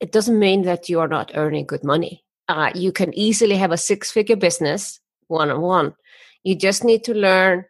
it 0.00 0.12
doesn't 0.12 0.38
mean 0.38 0.62
that 0.62 0.88
you 0.88 1.00
are 1.00 1.08
not 1.08 1.32
earning 1.34 1.66
good 1.66 1.84
money. 1.84 2.24
Uh, 2.48 2.70
you 2.74 2.92
can 2.92 3.12
easily 3.14 3.56
have 3.56 3.72
a 3.72 3.76
six 3.76 4.10
figure 4.10 4.36
business 4.36 5.00
one 5.28 5.50
on 5.50 5.60
one. 5.60 5.94
You 6.44 6.54
just 6.54 6.84
need 6.84 7.02
to 7.04 7.14
learn 7.14 7.64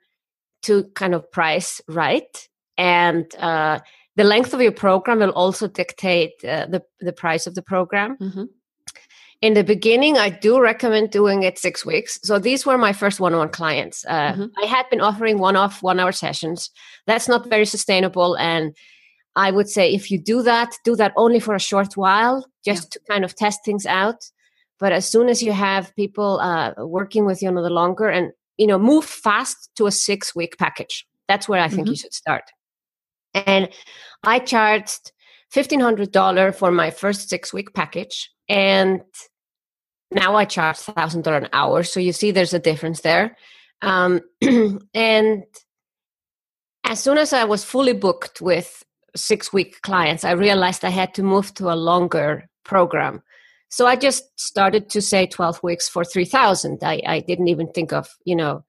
to 0.63 0.85
kind 0.95 1.15
of 1.15 1.31
price 1.31 1.81
right. 1.89 2.49
And 2.77 3.35
uh, 3.37 3.81
the 4.17 4.25
length 4.25 4.53
of 4.53 4.61
your 4.61 4.73
program 4.73 5.21
will 5.21 5.31
also 5.31 5.67
dictate 5.67 6.33
uh, 6.45 6.67
the, 6.67 6.83
the 7.01 7.13
price 7.13 7.47
of 7.47 7.55
the 7.55 7.63
program. 7.63 8.17
Mm-hmm 8.21 8.45
in 9.43 9.55
the 9.55 9.65
beginning, 9.65 10.17
I 10.17 10.31
do 10.31 10.61
recommend 10.61 11.11
doing 11.11 11.43
it 11.43 11.59
six 11.59 11.85
weeks. 11.85 12.19
So 12.23 12.39
these 12.39 12.65
were 12.65 12.79
my 12.79 12.93
first 12.93 13.21
one 13.21 13.35
on 13.35 13.39
one 13.41 13.49
clients. 13.51 14.05
Uh, 14.07 14.33
mm-hmm. 14.33 14.47
I 14.63 14.67
had 14.67 14.89
been 14.91 15.01
offering 15.01 15.39
one 15.39 15.57
off 15.57 15.83
one 15.83 16.01
hour 16.01 16.13
sessions. 16.13 16.71
That's 17.07 17.29
not 17.29 17.49
very 17.49 17.67
sustainable. 17.67 18.37
And 18.37 18.75
I 19.35 19.51
would 19.51 19.69
say 19.69 19.93
if 19.93 20.11
you 20.11 20.19
do 20.19 20.43
that, 20.43 20.73
do 20.85 20.97
that 20.97 21.13
only 21.17 21.41
for 21.41 21.55
a 21.55 21.61
short 21.61 21.97
while, 21.97 22.47
just 22.65 22.85
yeah. 22.85 22.89
to 22.93 23.01
kind 23.11 23.25
of 23.25 23.35
test 23.35 23.61
things 23.65 23.85
out. 23.85 24.31
But 24.79 24.93
as 24.93 25.11
soon 25.11 25.29
as 25.29 25.43
you 25.43 25.53
have 25.53 25.95
people 25.97 26.41
uh, 26.41 26.73
working 26.79 27.27
with 27.27 27.43
you 27.43 27.51
a 27.51 27.53
little 27.53 27.71
longer 27.71 28.09
and, 28.09 28.33
you 28.57 28.67
know, 28.67 28.79
move 28.79 29.05
fast 29.05 29.71
to 29.77 29.87
a 29.87 29.93
six 29.93 30.35
week 30.35 30.57
package. 30.59 31.07
That's 31.29 31.49
where 31.49 31.61
I 31.61 31.69
think 31.69 31.83
mm-hmm. 31.83 31.91
you 31.91 31.97
should 31.97 32.15
start. 32.15 32.45
And 33.35 33.69
I 34.23 34.39
charged 34.39 35.13
$1,500 35.57 36.55
for 36.55 36.71
my 36.71 36.91
first 36.91 37.29
six 37.29 37.53
week 37.53 37.73
package 37.75 38.31
and 38.49 39.03
now 40.11 40.37
I 40.37 40.45
charge 40.45 40.77
thousand 40.77 41.23
dollar 41.23 41.39
an 41.39 41.49
hour. 41.53 41.83
So 41.83 42.01
you 42.01 42.13
see, 42.13 42.31
there's 42.31 42.55
a 42.55 42.59
difference 42.59 43.01
there. 43.01 43.37
Um, 43.83 44.21
and 44.95 45.45
as 46.85 47.01
soon 47.01 47.19
as 47.19 47.33
I 47.33 47.45
was 47.45 47.65
fully 47.65 47.93
booked 47.93 48.41
with 48.41 48.85
six 49.17 49.53
week 49.53 49.81
clients, 49.83 50.25
I 50.25 50.33
realized 50.33 50.85
I 50.85 50.91
had 50.91 51.15
to 51.15 51.23
move 51.23 51.53
to 51.55 51.73
a 51.73 51.75
longer 51.75 52.49
program. 52.65 53.23
So 53.69 53.87
I 53.87 53.97
just 53.97 54.25
started 54.39 54.89
to 54.91 55.03
say 55.03 55.27
12 55.27 55.63
weeks 55.63 55.89
for 55.89 56.05
3000. 56.05 56.79
I, 56.83 57.03
I 57.07 57.21
didn't 57.21 57.49
even 57.49 57.73
think 57.73 57.93
of, 57.93 58.09
you 58.25 58.37
know, 58.37 58.65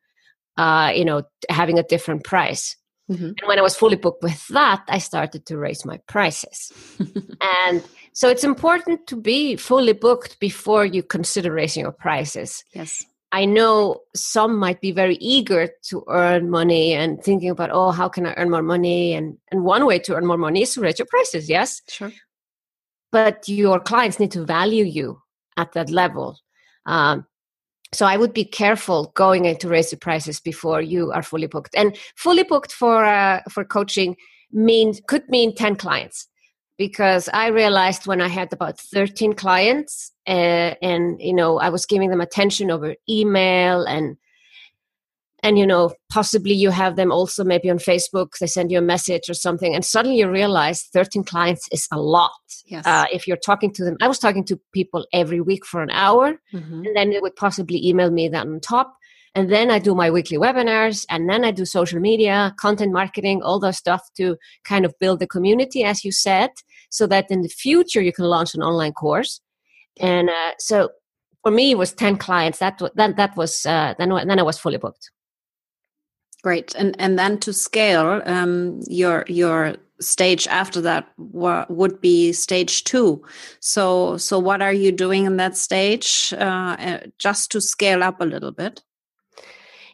uh, 0.58 0.91
you 0.95 1.06
know, 1.06 1.21
having 1.50 1.78
a 1.78 1.84
different 1.84 2.23
price. 2.23 2.76
Mm-hmm. 3.10 3.26
And 3.26 3.41
when 3.46 3.58
I 3.58 3.62
was 3.62 3.76
fully 3.76 3.96
booked 3.96 4.24
with 4.24 4.48
that, 4.50 4.84
I 4.88 4.98
started 4.98 5.46
to 5.46 5.58
raise 5.58 5.86
my 5.86 5.98
prices. 6.08 6.72
and 7.41 7.84
so 8.12 8.30
it's 8.30 8.43
important 8.43 9.08
to 9.08 9.15
be 9.15 9.56
fully 9.56 9.93
booked 9.93 10.39
before 10.39 10.86
you 10.86 11.04
consider 11.04 11.54
raising 11.54 11.84
your 11.84 11.93
prices. 11.93 12.63
Yes. 12.74 13.06
I 13.32 13.46
know 13.46 14.02
some 14.15 14.58
might 14.58 14.80
be 14.82 14.91
very 14.91 15.15
eager 15.15 15.70
to 15.89 16.04
earn 16.08 16.50
money 16.50 16.93
and 16.93 17.22
thinking 17.22 17.50
about, 17.50 17.70
oh, 17.72 17.91
how 17.91 18.08
can 18.08 18.26
I 18.26 18.34
earn 18.38 18.50
more 18.50 18.63
money? 18.63 19.13
And 19.13 19.38
and 19.52 19.63
one 19.63 19.86
way 19.86 20.00
to 20.00 20.15
earn 20.15 20.26
more 20.26 20.38
money 20.38 20.62
is 20.62 20.74
to 20.74 20.82
raise 20.82 20.98
your 20.98 21.08
prices, 21.08 21.50
yes? 21.50 21.82
Sure. 21.89 22.12
But 23.12 23.48
your 23.48 23.80
clients 23.80 24.20
need 24.20 24.32
to 24.32 24.46
value 24.46 24.86
you 24.86 25.22
at 25.58 25.74
that 25.74 25.89
level. 25.89 26.38
Um, 26.86 27.26
so 27.93 28.06
I 28.06 28.17
would 28.17 28.34
be 28.34 28.45
careful 28.45 29.12
going 29.15 29.45
in 29.45 29.58
to 29.58 29.67
raise 29.67 29.91
the 29.91 29.97
prices 29.97 30.39
before 30.39 30.82
you 30.82 31.12
are 31.12 31.23
fully 31.23 31.47
booked. 31.47 31.76
And 31.76 31.97
fully 32.15 32.43
booked 32.43 32.71
for 32.71 33.06
uh, 33.06 33.41
for 33.50 33.63
coaching 33.63 34.15
means 34.52 35.02
could 35.08 35.28
mean 35.30 35.56
10 35.56 35.76
clients 35.76 36.28
because 36.78 37.30
I 37.34 37.47
realized 37.47 38.08
when 38.08 38.21
I 38.21 38.28
had 38.28 38.54
about 38.54 38.80
13 38.80 39.34
clients 39.34 40.12
uh, 40.28 40.76
and 40.82 41.19
you 41.21 41.34
know 41.34 41.60
I 41.60 41.69
was 41.69 41.86
giving 41.86 42.10
them 42.10 42.21
attention 42.21 42.71
over 42.71 42.95
email 43.10 43.84
and 43.84 44.17
and 45.48 45.58
you 45.58 45.66
know 45.66 45.94
possibly 46.10 46.54
you 46.54 46.72
have 46.72 46.98
them 46.98 47.12
also 47.12 47.44
maybe 47.44 47.70
on 47.70 47.78
Facebook 47.78 48.38
they 48.40 48.48
send 48.48 48.72
you 48.72 48.80
a 48.80 48.82
message 48.94 49.30
or 49.30 49.34
something 49.34 49.74
and 49.74 49.86
suddenly 49.86 50.18
you 50.18 50.30
realize 50.30 50.84
13 50.94 51.24
clients 51.24 51.68
is 51.72 51.88
a 51.92 52.00
lot 52.00 52.32
yes. 52.66 52.86
uh, 52.86 53.06
if 53.12 53.28
you're 53.28 53.38
talking 53.38 53.72
to 53.74 53.84
them 53.84 53.96
I 54.02 54.08
was 54.08 54.20
talking 54.20 54.44
to 54.46 54.60
people 54.74 55.08
every 55.14 55.42
week 55.42 55.66
for 55.66 55.82
an 55.82 55.90
hour 55.92 56.34
mm-hmm. 56.54 56.86
and 56.86 56.96
then 56.96 57.12
they 57.12 57.20
would 57.20 57.36
possibly 57.36 57.86
email 57.88 58.12
me 58.12 58.28
that 58.28 58.46
on 58.46 58.60
top 58.60 58.98
and 59.36 59.52
then 59.52 59.70
I 59.70 59.80
do 59.80 59.94
my 59.94 60.10
weekly 60.10 60.38
webinars 60.38 61.06
and 61.10 61.30
then 61.30 61.46
I 61.46 61.52
do 61.52 61.64
social 61.64 62.00
media, 62.00 62.56
content 62.60 62.92
marketing, 62.92 63.44
all 63.44 63.60
that 63.60 63.76
stuff 63.76 64.02
to 64.18 64.36
kind 64.64 64.84
of 64.84 64.96
build 65.00 65.20
the 65.20 65.28
community, 65.28 65.84
as 65.84 66.04
you 66.04 66.12
said, 66.12 66.50
so 66.90 67.06
that 67.06 67.30
in 67.30 67.44
the 67.44 67.50
future 67.50 68.02
you 68.02 68.12
can 68.12 68.26
launch 68.26 68.56
an 68.56 68.64
online 68.64 68.94
course. 68.94 69.40
And 70.00 70.32
uh, 70.32 70.54
so 70.58 70.90
for 71.44 71.52
me, 71.52 71.70
it 71.70 71.78
was 71.78 71.94
10 71.94 72.18
clients. 72.18 72.58
That, 72.58 72.82
that, 72.96 73.16
that 73.18 73.38
was, 73.38 73.64
uh, 73.68 73.94
then, 74.00 74.10
then 74.10 74.40
I 74.40 74.44
was 74.44 74.58
fully 74.58 74.78
booked. 74.78 75.12
Great. 76.43 76.76
And, 76.76 76.95
and 77.00 77.17
then 77.17 77.39
to 77.39 77.54
scale, 77.54 78.21
um, 78.26 78.80
your, 78.88 79.26
your 79.28 79.76
stage 80.00 80.47
after 80.47 80.80
that 80.82 81.12
would 81.17 82.00
be 82.00 82.32
stage 82.32 82.84
two 82.84 83.19
so 83.60 84.15
so 84.15 84.38
what 84.38 84.62
are 84.62 84.71
you 84.71 84.91
doing 84.91 85.26
in 85.26 85.38
that 85.38 85.58
stage 85.58 86.32
uh, 86.38 86.76
uh 86.80 87.00
just 87.17 87.52
to 87.52 87.60
scale 87.60 88.04
up 88.04 88.21
a 88.21 88.23
little 88.23 88.52
bit 88.52 88.84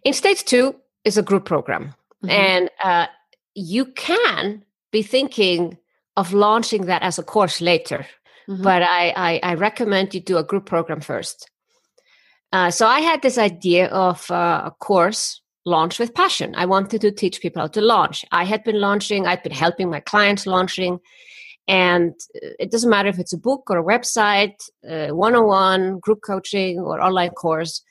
in 0.03 0.11
stage 0.11 0.43
two 0.43 0.75
is 1.03 1.17
a 1.17 1.23
group 1.23 1.45
program. 1.45 1.93
Mm-hmm. 2.23 2.29
And 2.29 2.69
uh, 2.83 3.07
you 3.55 3.85
can 3.85 4.63
be 4.91 5.01
thinking 5.01 5.77
of 6.15 6.33
launching 6.33 6.85
that 6.85 7.01
as 7.01 7.17
a 7.17 7.23
course 7.23 7.61
later. 7.61 8.05
Mm-hmm. 8.47 8.63
But 8.63 8.83
I, 8.83 9.13
I, 9.15 9.39
I, 9.43 9.53
recommend 9.55 10.13
you 10.13 10.19
do 10.19 10.37
a 10.37 10.43
group 10.43 10.65
program 10.65 10.99
first. 10.99 11.49
Uh, 12.51 12.69
so 12.69 12.85
I 12.85 12.99
had 12.99 13.21
this 13.21 13.37
idea 13.37 13.87
of 13.87 14.29
uh, 14.29 14.63
a 14.65 14.71
course 14.71 15.41
launch 15.65 15.99
with 15.99 16.13
passion. 16.13 16.53
I 16.55 16.65
wanted 16.65 17.01
to 17.01 17.11
teach 17.11 17.41
people 17.41 17.61
how 17.61 17.67
to 17.67 17.81
launch. 17.81 18.25
I 18.31 18.43
had 18.43 18.63
been 18.63 18.79
launching, 18.79 19.25
I'd 19.25 19.43
been 19.43 19.53
helping 19.53 19.89
my 19.89 19.99
clients 19.99 20.45
launching. 20.45 20.99
And 21.67 22.13
uh, 22.35 22.49
it 22.59 22.71
doesn't 22.71 22.89
matter 22.89 23.07
if 23.07 23.19
it's 23.19 23.33
a 23.33 23.37
book 23.37 23.69
or 23.69 23.77
a 23.77 23.83
website, 23.83 24.55
one 24.81 25.35
on 25.35 25.47
one, 25.47 25.99
group 25.99 26.19
coaching, 26.21 26.79
or 26.79 27.01
online 27.01 27.31
course 27.31 27.81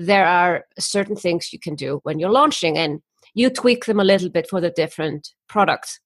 there 0.00 0.26
are 0.26 0.64
certain 0.78 1.14
things 1.16 1.52
you 1.52 1.58
can 1.58 1.74
do 1.74 2.00
when 2.04 2.18
you're 2.18 2.30
launching 2.30 2.78
and 2.78 3.00
you 3.34 3.50
tweak 3.50 3.84
them 3.84 4.00
a 4.00 4.04
little 4.04 4.30
bit 4.30 4.48
for 4.48 4.60
the 4.60 4.70
different 4.70 5.28
products. 5.48 6.00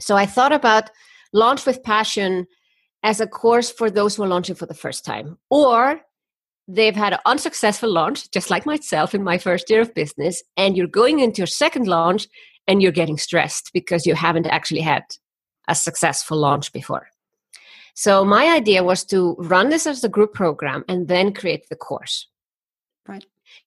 So 0.00 0.16
I 0.16 0.26
thought 0.26 0.52
about 0.52 0.90
launch 1.32 1.64
with 1.64 1.82
passion 1.82 2.46
as 3.02 3.20
a 3.20 3.26
course 3.26 3.70
for 3.70 3.90
those 3.90 4.16
who 4.16 4.22
are 4.22 4.28
launching 4.28 4.54
for 4.54 4.66
the 4.66 4.74
first 4.74 5.04
time 5.04 5.38
or 5.50 6.00
they've 6.68 6.96
had 6.96 7.12
an 7.12 7.18
unsuccessful 7.26 7.92
launch 7.92 8.30
just 8.30 8.50
like 8.50 8.66
myself 8.66 9.14
in 9.14 9.22
my 9.22 9.38
first 9.38 9.70
year 9.70 9.80
of 9.80 9.94
business 9.94 10.42
and 10.56 10.76
you're 10.76 10.86
going 10.86 11.20
into 11.20 11.38
your 11.38 11.46
second 11.46 11.86
launch 11.86 12.26
and 12.66 12.82
you're 12.82 12.92
getting 12.92 13.18
stressed 13.18 13.70
because 13.72 14.06
you 14.06 14.14
haven't 14.14 14.46
actually 14.46 14.80
had 14.80 15.04
a 15.68 15.74
successful 15.74 16.36
launch 16.36 16.72
before. 16.72 17.08
So 17.94 18.24
my 18.24 18.54
idea 18.54 18.84
was 18.84 19.04
to 19.04 19.34
run 19.38 19.70
this 19.70 19.86
as 19.86 20.04
a 20.04 20.08
group 20.08 20.34
program 20.34 20.84
and 20.88 21.08
then 21.08 21.32
create 21.32 21.68
the 21.68 21.76
course. 21.76 22.26
Right. 23.08 23.24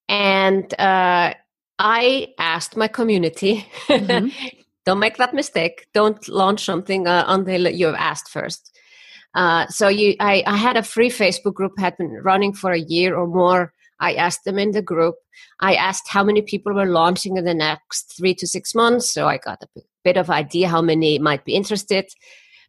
And 0.08 0.72
uh, 0.80 1.34
I 1.80 2.28
asked 2.38 2.78
my 2.78 2.88
community, 2.88 3.66
mm-hmm. 3.88 4.28
don't 4.86 5.00
make 5.00 5.18
that 5.18 5.34
mistake. 5.34 5.88
Don't 5.94 6.28
launch 6.28 6.64
something 6.66 7.08
uh, 7.08 7.24
until 7.28 7.70
you 7.70 7.88
have 7.88 7.96
asked 7.96 8.30
first. 8.30 8.78
Uh, 9.36 9.68
so 9.68 9.88
you, 9.88 10.16
I, 10.20 10.44
I 10.46 10.58
had 10.58 10.78
a 10.78 10.84
free 10.84 11.10
Facebook 11.10 11.54
group 11.54 11.74
had 11.78 11.98
been 11.98 12.20
running 12.24 12.54
for 12.54 12.72
a 12.72 12.80
year 12.80 13.16
or 13.16 13.28
more. 13.28 13.74
I 14.00 14.14
asked 14.14 14.46
them 14.46 14.58
in 14.58 14.72
the 14.72 14.82
group. 14.82 15.16
I 15.60 15.76
asked 15.76 16.08
how 16.08 16.24
many 16.24 16.42
people 16.42 16.74
were 16.74 16.86
launching 16.86 17.38
in 17.38 17.46
the 17.46 17.54
next 17.54 18.16
three 18.18 18.34
to 18.36 18.48
six 18.48 18.74
months. 18.74 19.12
So 19.12 19.28
I 19.28 19.38
got 19.38 19.62
a 19.62 19.82
bit 20.04 20.18
of 20.18 20.30
idea 20.30 20.70
how 20.70 20.82
many 20.82 21.20
might 21.20 21.46
be 21.46 21.54
interested. 21.54 22.06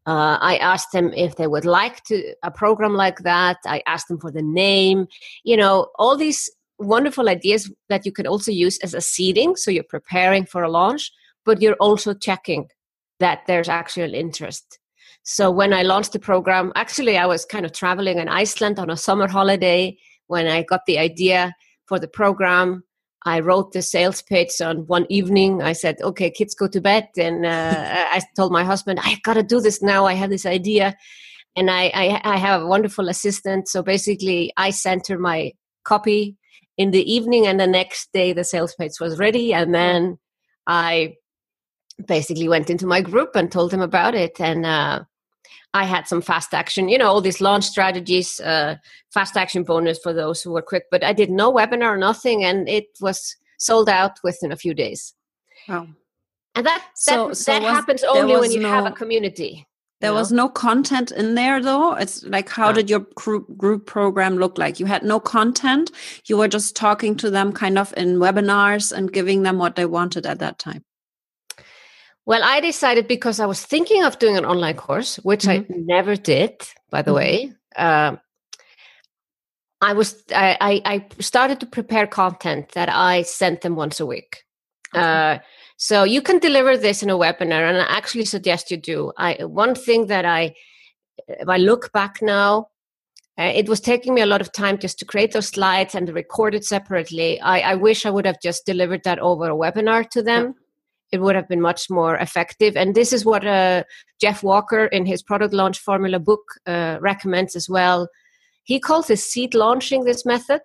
Uh, 0.07 0.39
I 0.41 0.57
asked 0.57 0.93
them 0.93 1.13
if 1.15 1.37
they 1.37 1.47
would 1.47 1.65
like 1.65 2.03
to 2.05 2.35
a 2.43 2.51
program 2.51 2.95
like 2.95 3.19
that. 3.21 3.59
I 3.67 3.83
asked 3.87 4.09
them 4.09 4.19
for 4.19 4.33
the 4.33 4.43
name. 4.43 5.07
You 5.45 5.57
know, 5.57 5.89
all 5.97 6.17
these 6.17 6.51
wonderful 6.79 7.29
ideas 7.29 7.71
that 7.91 8.05
you 8.07 8.13
can 8.13 8.27
also 8.27 8.51
use 8.51 8.79
as 8.79 8.95
a 8.95 9.01
seeding. 9.01 9.55
So 9.57 9.71
you're 9.71 9.85
preparing 9.85 10.47
for 10.47 10.63
a 10.63 10.71
launch, 10.71 11.13
but 11.45 11.61
you're 11.63 11.75
also 11.75 12.15
checking 12.15 12.69
that 13.21 13.43
there's 13.47 13.69
actual 13.69 14.15
interest. 14.15 14.80
So 15.23 15.51
when 15.51 15.73
I 15.73 15.83
launched 15.83 16.13
the 16.13 16.19
program, 16.19 16.73
actually 16.75 17.17
I 17.17 17.27
was 17.27 17.45
kind 17.45 17.65
of 17.65 17.73
traveling 17.73 18.19
in 18.19 18.29
Iceland 18.29 18.79
on 18.79 18.91
a 18.91 18.97
summer 18.97 19.29
holiday 19.29 19.97
when 20.27 20.47
I 20.47 20.63
got 20.63 20.87
the 20.87 20.99
idea 20.99 21.55
for 21.87 21.99
the 21.99 22.09
program. 22.09 22.85
I 23.27 23.41
wrote 23.41 23.73
the 23.73 23.83
sales 23.83 24.23
pitch 24.23 24.61
on 24.61 24.87
one 24.87 25.07
evening. 25.11 25.63
I 25.63 25.75
said, 25.75 26.01
"Okay, 26.01 26.31
kids 26.31 26.55
go 26.55 26.69
to 26.69 26.81
bed," 26.81 27.09
and 27.19 27.45
uh, 27.45 28.07
I 28.11 28.23
told 28.35 28.51
my 28.51 28.65
husband, 28.65 28.99
"I 29.03 29.19
got 29.25 29.35
to 29.35 29.43
do 29.43 29.61
this 29.61 29.83
now. 29.83 30.07
I 30.07 30.15
have 30.15 30.31
this 30.31 30.47
idea." 30.47 30.97
And 31.57 31.71
I, 31.71 31.91
I, 31.93 32.21
I 32.25 32.37
have 32.39 32.63
a 32.63 32.67
wonderful 32.67 33.09
assistant. 33.09 33.69
So 33.69 33.83
basically, 33.83 34.53
I 34.57 34.71
sent 34.71 35.09
her 35.09 35.19
my 35.19 35.53
copy 35.85 36.37
in 36.79 36.93
the 36.93 37.13
evening, 37.13 37.47
and 37.47 37.61
the 37.61 37.67
next 37.67 38.11
day 38.15 38.33
the 38.33 38.45
sales 38.45 38.75
page 38.75 38.93
was 39.01 39.19
ready. 39.19 39.53
And 39.53 39.75
then 39.75 40.19
I 40.67 41.17
basically 42.07 42.49
went 42.49 42.71
into 42.71 42.87
my 42.87 43.03
group 43.03 43.37
and 43.37 43.53
told 43.53 43.71
them 43.71 43.83
about 43.83 44.15
it. 44.15 44.41
And 44.41 44.65
uh, 44.65 45.01
I 45.73 45.85
had 45.85 46.09
some 46.09 46.21
fast 46.21 46.53
action, 46.53 46.89
you 46.89 46.99
know, 46.99 47.07
all 47.07 47.21
these 47.21 47.41
launch 47.41 47.65
strategies, 47.65 48.41
uh, 48.41 48.77
fast 49.13 49.37
action 49.37 49.63
bonus 49.63 49.99
for 49.99 50.13
those 50.13 50.43
who 50.43 50.51
were 50.51 50.63
quick. 50.63 50.85
But 50.91 51.05
I 51.05 51.13
did 51.13 51.31
no 51.31 51.53
webinar, 51.53 51.99
nothing, 51.99 52.45
and 52.45 52.69
it 52.69 52.87
was 53.01 53.37
sold 53.59 53.89
out 53.89 54.19
within 54.25 54.51
a 54.51 54.57
few 54.57 54.75
days. 54.75 55.15
Wow. 55.69 55.89
And 56.55 56.67
that 56.67 56.85
so, 56.97 57.29
that, 57.29 57.37
so 57.37 57.53
that 57.53 57.63
was, 57.63 57.71
happens 57.71 58.05
only 58.05 58.37
when 58.37 58.51
you 58.51 58.61
no, 58.61 58.69
have 58.69 58.87
a 58.87 58.91
community. 58.91 59.67
There 60.01 60.15
was 60.15 60.33
no 60.33 60.49
content 60.49 61.13
in 61.13 61.35
there 61.35 61.63
though. 61.63 61.95
It's 61.95 62.25
like 62.25 62.49
how 62.49 62.69
no. 62.69 62.73
did 62.77 62.91
your 62.91 63.01
group 63.15 63.57
group 63.57 63.87
program 63.87 64.37
look 64.37 64.57
like? 64.57 64.81
You 64.81 64.87
had 64.87 65.03
no 65.03 65.21
content. 65.21 65.93
You 66.25 66.39
were 66.39 66.49
just 66.49 66.75
talking 66.75 67.17
to 67.17 67.31
them 67.31 67.53
kind 67.53 67.79
of 67.79 67.93
in 67.97 68.17
webinars 68.17 68.93
and 68.93 69.13
giving 69.13 69.43
them 69.43 69.59
what 69.59 69.77
they 69.77 69.87
wanted 69.87 70.27
at 70.27 70.39
that 70.39 70.59
time. 70.59 70.83
Well, 72.31 72.45
I 72.45 72.61
decided 72.61 73.09
because 73.09 73.41
I 73.41 73.47
was 73.47 73.61
thinking 73.61 74.05
of 74.05 74.21
doing 74.21 74.37
an 74.37 74.45
online 74.45 74.77
course, 74.77 75.17
which 75.17 75.47
mm-hmm. 75.47 75.73
I 75.73 75.77
never 75.77 76.15
did, 76.15 76.63
by 76.89 77.03
the 77.03 77.11
mm-hmm. 77.11 77.17
way. 77.17 77.53
Uh, 77.75 78.19
I 79.81 79.95
was 79.95 80.23
I, 80.33 80.81
I 80.85 81.07
started 81.19 81.59
to 81.59 81.67
prepare 81.67 82.07
content 82.07 82.71
that 82.75 82.89
I 82.89 83.23
sent 83.23 83.63
them 83.63 83.75
once 83.75 83.99
a 83.99 84.07
week. 84.07 84.45
Okay. 84.95 85.05
Uh, 85.05 85.39
so 85.77 86.05
you 86.05 86.23
can 86.23 86.39
deliver 86.39 86.77
this 86.77 87.03
in 87.03 87.11
a 87.11 87.19
webinar, 87.19 87.69
and 87.69 87.79
I 87.79 87.87
actually 87.99 88.27
suggest 88.27 88.71
you 88.71 88.77
do. 88.77 89.11
I 89.17 89.45
one 89.45 89.75
thing 89.75 90.07
that 90.07 90.25
I, 90.25 90.55
if 91.27 91.49
I 91.49 91.57
look 91.57 91.91
back 91.93 92.23
now, 92.23 92.69
uh, 93.41 93.51
it 93.53 93.69
was 93.69 93.81
taking 93.81 94.15
me 94.15 94.21
a 94.21 94.27
lot 94.27 94.41
of 94.41 94.53
time 94.53 94.79
just 94.79 95.01
to 95.01 95.05
create 95.05 95.33
those 95.33 95.49
slides 95.49 95.97
and 95.97 96.09
record 96.11 96.55
it 96.55 96.65
separately. 96.65 97.41
I, 97.41 97.73
I 97.73 97.75
wish 97.75 98.07
I 98.07 98.11
would 98.11 98.27
have 98.27 98.41
just 98.41 98.67
delivered 98.67 99.03
that 99.03 99.19
over 99.19 99.51
a 99.51 99.57
webinar 99.57 100.09
to 100.11 100.23
them. 100.23 100.55
It 101.13 101.21
would 101.21 101.35
have 101.35 101.49
been 101.49 101.61
much 101.61 101.91
more 101.91 102.17
effective. 102.17 102.77
And 102.77 102.95
this 102.95 103.13
is 103.13 103.25
what 103.25 103.47
uh, 103.47 103.85
Jeff 104.21 104.43
Walker 104.43 104.87
in 104.87 105.07
his 105.07 105.23
product 105.23 105.53
launch 105.53 105.79
formula 105.79 106.19
book 106.19 106.43
uh, 106.67 106.99
recommends 107.01 107.57
as 107.57 107.69
well. 107.69 108.09
He 108.65 108.79
calls 108.79 109.09
this 109.09 109.29
seed 109.31 109.55
launching 109.55 110.05
this 110.05 110.25
method 110.25 110.61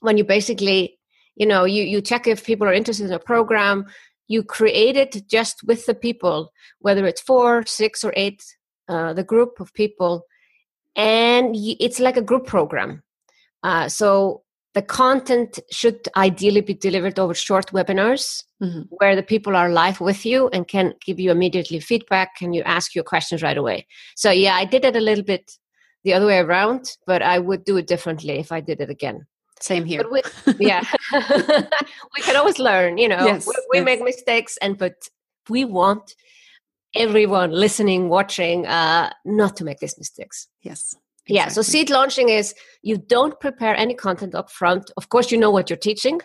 when 0.00 0.18
you 0.18 0.24
basically, 0.24 0.98
you 1.36 1.46
know, 1.46 1.64
you, 1.64 1.82
you 1.84 2.00
check 2.00 2.26
if 2.26 2.44
people 2.44 2.66
are 2.66 2.72
interested 2.72 3.06
in 3.06 3.12
a 3.12 3.18
program, 3.18 3.86
you 4.26 4.42
create 4.42 4.96
it 4.96 5.28
just 5.28 5.62
with 5.64 5.86
the 5.86 5.94
people, 5.94 6.50
whether 6.80 7.06
it's 7.06 7.20
four, 7.20 7.64
six, 7.66 8.04
or 8.04 8.12
eight, 8.16 8.42
uh, 8.88 9.12
the 9.12 9.24
group 9.24 9.60
of 9.60 9.72
people, 9.74 10.24
and 10.96 11.54
it's 11.56 12.00
like 12.00 12.16
a 12.16 12.22
group 12.22 12.46
program. 12.46 13.02
Uh, 13.62 13.88
so 13.88 14.43
the 14.74 14.82
content 14.82 15.60
should 15.70 16.08
ideally 16.16 16.60
be 16.60 16.74
delivered 16.74 17.18
over 17.18 17.32
short 17.32 17.70
webinars 17.70 18.42
mm-hmm. 18.62 18.82
where 18.90 19.14
the 19.14 19.22
people 19.22 19.56
are 19.56 19.70
live 19.70 20.00
with 20.00 20.26
you 20.26 20.48
and 20.48 20.68
can 20.68 20.92
give 21.04 21.20
you 21.20 21.30
immediately 21.30 21.78
feedback 21.80 22.30
and 22.42 22.54
you 22.54 22.62
ask 22.62 22.94
your 22.94 23.04
questions 23.04 23.42
right 23.42 23.56
away. 23.56 23.86
So 24.16 24.30
yeah 24.30 24.54
i 24.54 24.64
did 24.64 24.84
it 24.84 24.96
a 24.96 25.00
little 25.00 25.24
bit 25.24 25.52
the 26.02 26.12
other 26.12 26.26
way 26.26 26.38
around 26.38 26.90
but 27.06 27.22
i 27.22 27.38
would 27.38 27.64
do 27.64 27.76
it 27.76 27.86
differently 27.86 28.38
if 28.38 28.52
i 28.52 28.60
did 28.60 28.80
it 28.80 28.90
again. 28.90 29.26
Same 29.60 29.84
here. 29.84 30.04
We, 30.10 30.22
yeah 30.58 30.82
we 31.12 32.20
can 32.22 32.36
always 32.36 32.58
learn 32.58 32.98
you 32.98 33.08
know. 33.08 33.24
Yes, 33.24 33.46
we, 33.46 33.54
we 33.70 33.78
yes. 33.78 33.84
make 33.84 34.02
mistakes 34.02 34.58
and 34.60 34.76
but 34.76 35.08
we 35.48 35.64
want 35.64 36.14
everyone 36.96 37.52
listening 37.52 38.08
watching 38.08 38.66
uh 38.66 39.10
not 39.24 39.56
to 39.56 39.64
make 39.64 39.78
these 39.78 39.96
mistakes. 39.96 40.48
Yes 40.62 40.96
Exactly. 41.26 41.36
Yeah, 41.36 41.48
so 41.48 41.62
seed 41.62 41.88
launching 41.88 42.28
is 42.28 42.54
you 42.82 42.98
don't 42.98 43.40
prepare 43.40 43.74
any 43.74 43.94
content 43.94 44.34
up 44.34 44.50
front. 44.50 44.90
Of 44.98 45.08
course, 45.08 45.32
you 45.32 45.38
know 45.38 45.50
what 45.50 45.70
you're 45.70 45.78
teaching, 45.78 46.20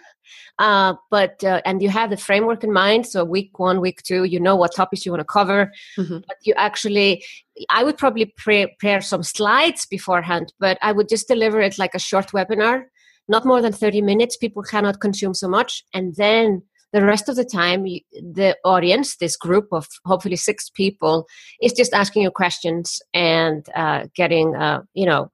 uh, 0.57 0.95
but 1.09 1.41
uh, 1.41 1.61
and 1.63 1.81
you 1.81 1.87
have 1.87 2.09
the 2.09 2.17
framework 2.17 2.65
in 2.65 2.73
mind. 2.73 3.07
So 3.07 3.23
week 3.23 3.57
one, 3.59 3.79
week 3.79 4.03
two, 4.03 4.25
you 4.25 4.41
know 4.41 4.57
what 4.57 4.75
topics 4.75 5.05
you 5.05 5.13
want 5.13 5.21
to 5.21 5.25
cover. 5.25 5.71
Mm-hmm. 5.97 6.17
But 6.27 6.35
you 6.43 6.53
actually, 6.57 7.23
I 7.69 7.85
would 7.85 7.97
probably 7.97 8.25
prepare 8.35 8.99
some 8.99 9.23
slides 9.23 9.85
beforehand, 9.85 10.51
but 10.59 10.77
I 10.81 10.91
would 10.91 11.07
just 11.07 11.29
deliver 11.29 11.61
it 11.61 11.79
like 11.79 11.95
a 11.95 11.99
short 11.99 12.33
webinar, 12.33 12.83
not 13.29 13.45
more 13.45 13.61
than 13.61 13.71
thirty 13.71 14.01
minutes. 14.01 14.35
People 14.35 14.63
cannot 14.63 14.99
consume 14.99 15.33
so 15.33 15.47
much, 15.47 15.81
and 15.93 16.13
then 16.17 16.61
the 16.91 17.05
rest 17.05 17.29
of 17.29 17.35
the 17.35 17.45
time 17.45 17.83
the 17.83 18.57
audience 18.65 19.17
this 19.17 19.35
group 19.35 19.67
of 19.71 19.87
hopefully 20.05 20.35
six 20.35 20.69
people 20.69 21.27
is 21.61 21.73
just 21.73 21.93
asking 21.93 22.23
you 22.23 22.31
questions 22.31 22.99
and 23.13 23.67
uh, 23.75 24.07
getting 24.15 24.55
uh, 24.55 24.81
you 24.93 25.05
know 25.05 25.31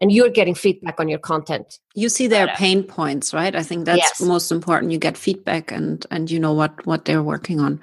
and 0.00 0.12
you're 0.12 0.28
getting 0.28 0.54
feedback 0.54 1.00
on 1.00 1.08
your 1.08 1.18
content. 1.18 1.78
You 1.94 2.10
see 2.10 2.26
their 2.26 2.48
pain 2.48 2.82
points 2.82 3.32
right? 3.32 3.56
I 3.56 3.62
think 3.62 3.86
that's 3.86 3.98
yes. 3.98 4.20
most 4.20 4.52
important. 4.52 4.92
You 4.92 4.98
get 4.98 5.16
feedback 5.16 5.72
and 5.72 6.04
and 6.10 6.30
you 6.30 6.38
know 6.38 6.52
what 6.52 6.84
what 6.86 7.06
they're 7.06 7.22
working 7.22 7.60
on. 7.60 7.80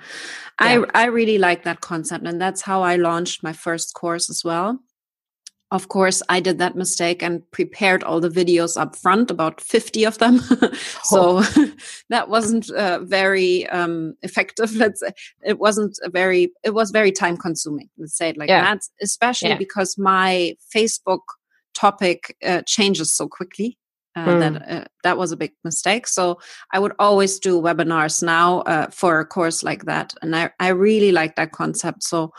Yeah. 0.62 0.84
i 0.94 1.04
i 1.04 1.06
really 1.06 1.38
like 1.38 1.64
that 1.64 1.82
concept 1.82 2.28
and 2.28 2.40
that's 2.40 2.62
how 2.62 2.84
i 2.84 2.96
launched 2.96 3.44
my 3.44 3.54
first 3.54 3.94
course 3.96 4.30
as 4.30 4.44
well 4.44 4.80
of 5.74 5.88
course 5.90 6.22
i 6.30 6.40
did 6.40 6.60
that 6.60 6.76
mistake 6.76 7.22
and 7.22 7.42
prepared 7.52 8.04
all 8.04 8.22
the 8.22 8.30
videos 8.30 8.80
up 8.80 8.96
front 8.96 9.30
about 9.30 9.60
50 9.60 10.06
of 10.06 10.18
them 10.20 10.40
so 11.04 11.42
oh. 11.42 11.72
that 12.10 12.30
wasn't 12.30 12.70
uh, 12.72 13.00
very 13.00 13.68
um, 13.68 14.14
effective 14.22 14.74
let's 14.84 15.02
say 15.02 15.12
it 15.44 15.60
wasn't 15.60 15.98
a 16.04 16.10
very 16.10 16.52
it 16.64 16.74
was 16.74 16.92
very 16.92 17.12
time 17.12 17.36
consuming 17.36 17.90
let's 17.98 18.16
say 18.16 18.30
it 18.30 18.38
like 18.38 18.50
yeah. 18.50 18.62
that 18.62 18.84
especially 19.02 19.50
yeah. 19.50 19.58
because 19.58 19.98
my 19.98 20.56
facebook 20.74 21.22
topic 21.74 22.38
uh, 22.46 22.62
changes 22.68 23.12
so 23.12 23.28
quickly 23.28 23.78
uh, 24.16 24.28
mm. 24.28 24.40
that 24.40 24.70
uh, 24.70 24.86
that 25.02 25.18
was 25.18 25.32
a 25.32 25.38
big 25.38 25.54
mistake 25.64 26.06
so 26.06 26.40
i 26.72 26.78
would 26.78 26.94
always 27.00 27.40
do 27.40 27.60
webinars 27.60 28.22
now 28.22 28.62
uh, 28.62 28.88
for 28.92 29.20
a 29.20 29.26
course 29.26 29.64
like 29.64 29.86
that 29.86 30.14
and 30.22 30.36
i, 30.36 30.52
I 30.60 30.68
really 30.68 31.12
like 31.12 31.36
that 31.36 31.52
concept 31.52 32.04
so 32.04 32.32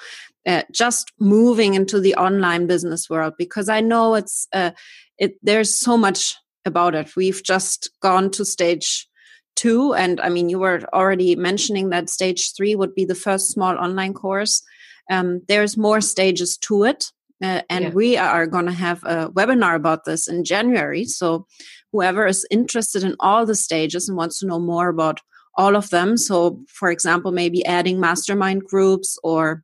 uh, 0.47 0.63
just 0.73 1.13
moving 1.19 1.75
into 1.75 2.01
the 2.01 2.15
online 2.17 2.67
business 2.67 3.09
world 3.09 3.35
because 3.39 3.69
I 3.69 3.81
know 3.81 4.15
it's 4.15 4.47
uh, 4.53 4.73
it 5.19 5.35
there's 5.43 5.79
so 5.79 5.97
much 5.97 6.37
about 6.65 6.95
it. 6.95 7.17
We've 7.17 7.43
just 7.43 7.91
gone 8.01 8.31
to 8.33 8.45
stage 8.45 9.09
two, 9.57 9.95
and 9.95 10.21
I 10.21 10.29
mean 10.29 10.49
you 10.49 10.59
were 10.59 10.83
already 10.93 11.37
mentioning 11.37 11.91
that 11.91 12.11
stage 12.11 12.53
three 12.57 12.75
would 12.75 12.95
be 12.95 13.05
the 13.05 13.15
first 13.15 13.49
small 13.49 13.77
online 13.77 14.15
course. 14.15 14.63
Um, 15.11 15.43
there's 15.49 15.77
more 15.77 16.01
stages 16.01 16.57
to 16.59 16.85
it. 16.85 17.07
Uh, 17.43 17.63
and 17.69 17.87
yeah. 17.87 17.91
we 17.91 18.17
are 18.17 18.47
going 18.47 18.67
to 18.67 18.73
have 18.73 19.03
a 19.05 19.29
webinar 19.31 19.75
about 19.75 20.05
this 20.05 20.29
in 20.29 20.45
January. 20.45 21.05
So, 21.05 21.47
whoever 21.93 22.27
is 22.27 22.47
interested 22.51 23.03
in 23.03 23.17
all 23.19 23.45
the 23.45 23.57
stages 23.57 24.09
and 24.09 24.17
wants 24.17 24.39
to 24.39 24.47
know 24.47 24.61
more 24.61 24.89
about 24.89 25.21
all 25.57 25.77
of 25.77 25.91
them, 25.91 26.17
so 26.17 26.61
for 26.69 26.91
example, 26.91 27.33
maybe 27.33 27.65
adding 27.65 28.01
mastermind 28.01 28.65
groups 28.65 29.19
or 29.23 29.64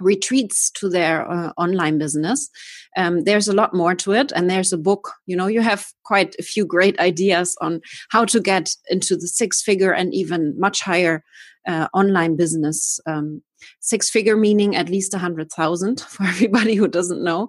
retreats 0.00 0.70
to 0.72 0.88
their 0.88 1.30
uh, 1.30 1.52
online 1.56 1.98
business. 1.98 2.48
Um, 2.96 3.24
there's 3.24 3.48
a 3.48 3.54
lot 3.54 3.74
more 3.74 3.94
to 3.96 4.12
it, 4.12 4.32
and 4.32 4.50
there's 4.50 4.72
a 4.72 4.78
book. 4.78 5.12
You 5.26 5.36
know, 5.36 5.46
you 5.46 5.60
have 5.60 5.86
quite 6.04 6.34
a 6.38 6.42
few 6.42 6.64
great 6.64 6.98
ideas 6.98 7.56
on 7.60 7.80
how 8.10 8.24
to 8.26 8.40
get 8.40 8.74
into 8.88 9.16
the 9.16 9.28
six 9.28 9.62
figure 9.62 9.92
and 9.92 10.14
even 10.14 10.58
much 10.58 10.82
higher 10.82 11.24
uh, 11.66 11.88
online 11.94 12.36
business. 12.36 13.00
Um, 13.06 13.42
six 13.80 14.08
figure 14.08 14.36
meaning 14.36 14.76
at 14.76 14.88
least 14.88 15.14
a 15.14 15.18
hundred 15.18 15.50
thousand 15.52 16.00
for 16.08 16.24
everybody 16.24 16.74
who 16.74 16.88
doesn't 16.88 17.22
know. 17.22 17.48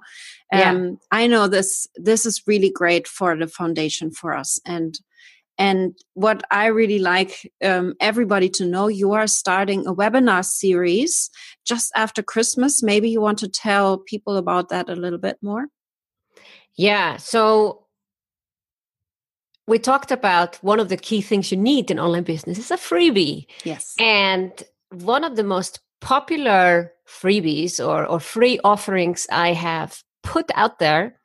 Um, 0.52 0.60
yeah. 0.60 0.92
I 1.12 1.28
know 1.28 1.48
this. 1.48 1.88
This 1.96 2.26
is 2.26 2.44
really 2.48 2.72
great 2.72 3.08
for 3.08 3.36
the 3.36 3.48
foundation 3.48 4.12
for 4.12 4.36
us, 4.36 4.60
and 4.66 5.00
and 5.60 5.94
what 6.14 6.42
I 6.50 6.68
really 6.68 7.00
like 7.00 7.52
um, 7.62 7.94
everybody 8.00 8.48
to 8.52 8.66
know, 8.66 8.88
you 8.88 9.12
are 9.12 9.28
starting 9.28 9.86
a 9.86 9.94
webinar 9.94 10.46
series 10.46 11.30
just 11.66 11.92
after 11.98 12.24
Christmas. 12.24 12.82
Maybe 12.82 13.10
you 13.10 13.20
want 13.20 13.40
to 13.40 13.50
tell 13.50 13.98
people 13.98 14.38
about 14.38 14.70
that 14.70 14.90
a 14.90 14.96
little 14.96 15.20
bit 15.20 15.38
more. 15.42 15.68
Yeah. 16.78 17.18
So 17.18 17.88
we 19.68 19.80
talked 19.80 20.12
about 20.12 20.56
one 20.64 20.80
of 20.80 20.88
the 20.88 20.96
key 20.96 21.20
things 21.20 21.52
you 21.52 21.58
need 21.58 21.92
in 21.92 22.00
online 22.00 22.24
business 22.24 22.58
is 22.58 22.72
a 22.72 22.78
freebie. 22.78 23.46
Yes. 23.66 23.96
And 24.00 24.52
one 24.92 25.26
of 25.26 25.36
the 25.36 25.44
most 25.44 25.82
popular 26.00 26.94
freebies 27.06 27.86
or, 27.86 28.06
or 28.06 28.22
free 28.22 28.62
offerings 28.64 29.28
I 29.30 29.52
have 29.52 30.04
put 30.24 30.50
out 30.56 30.80
there 30.80 31.20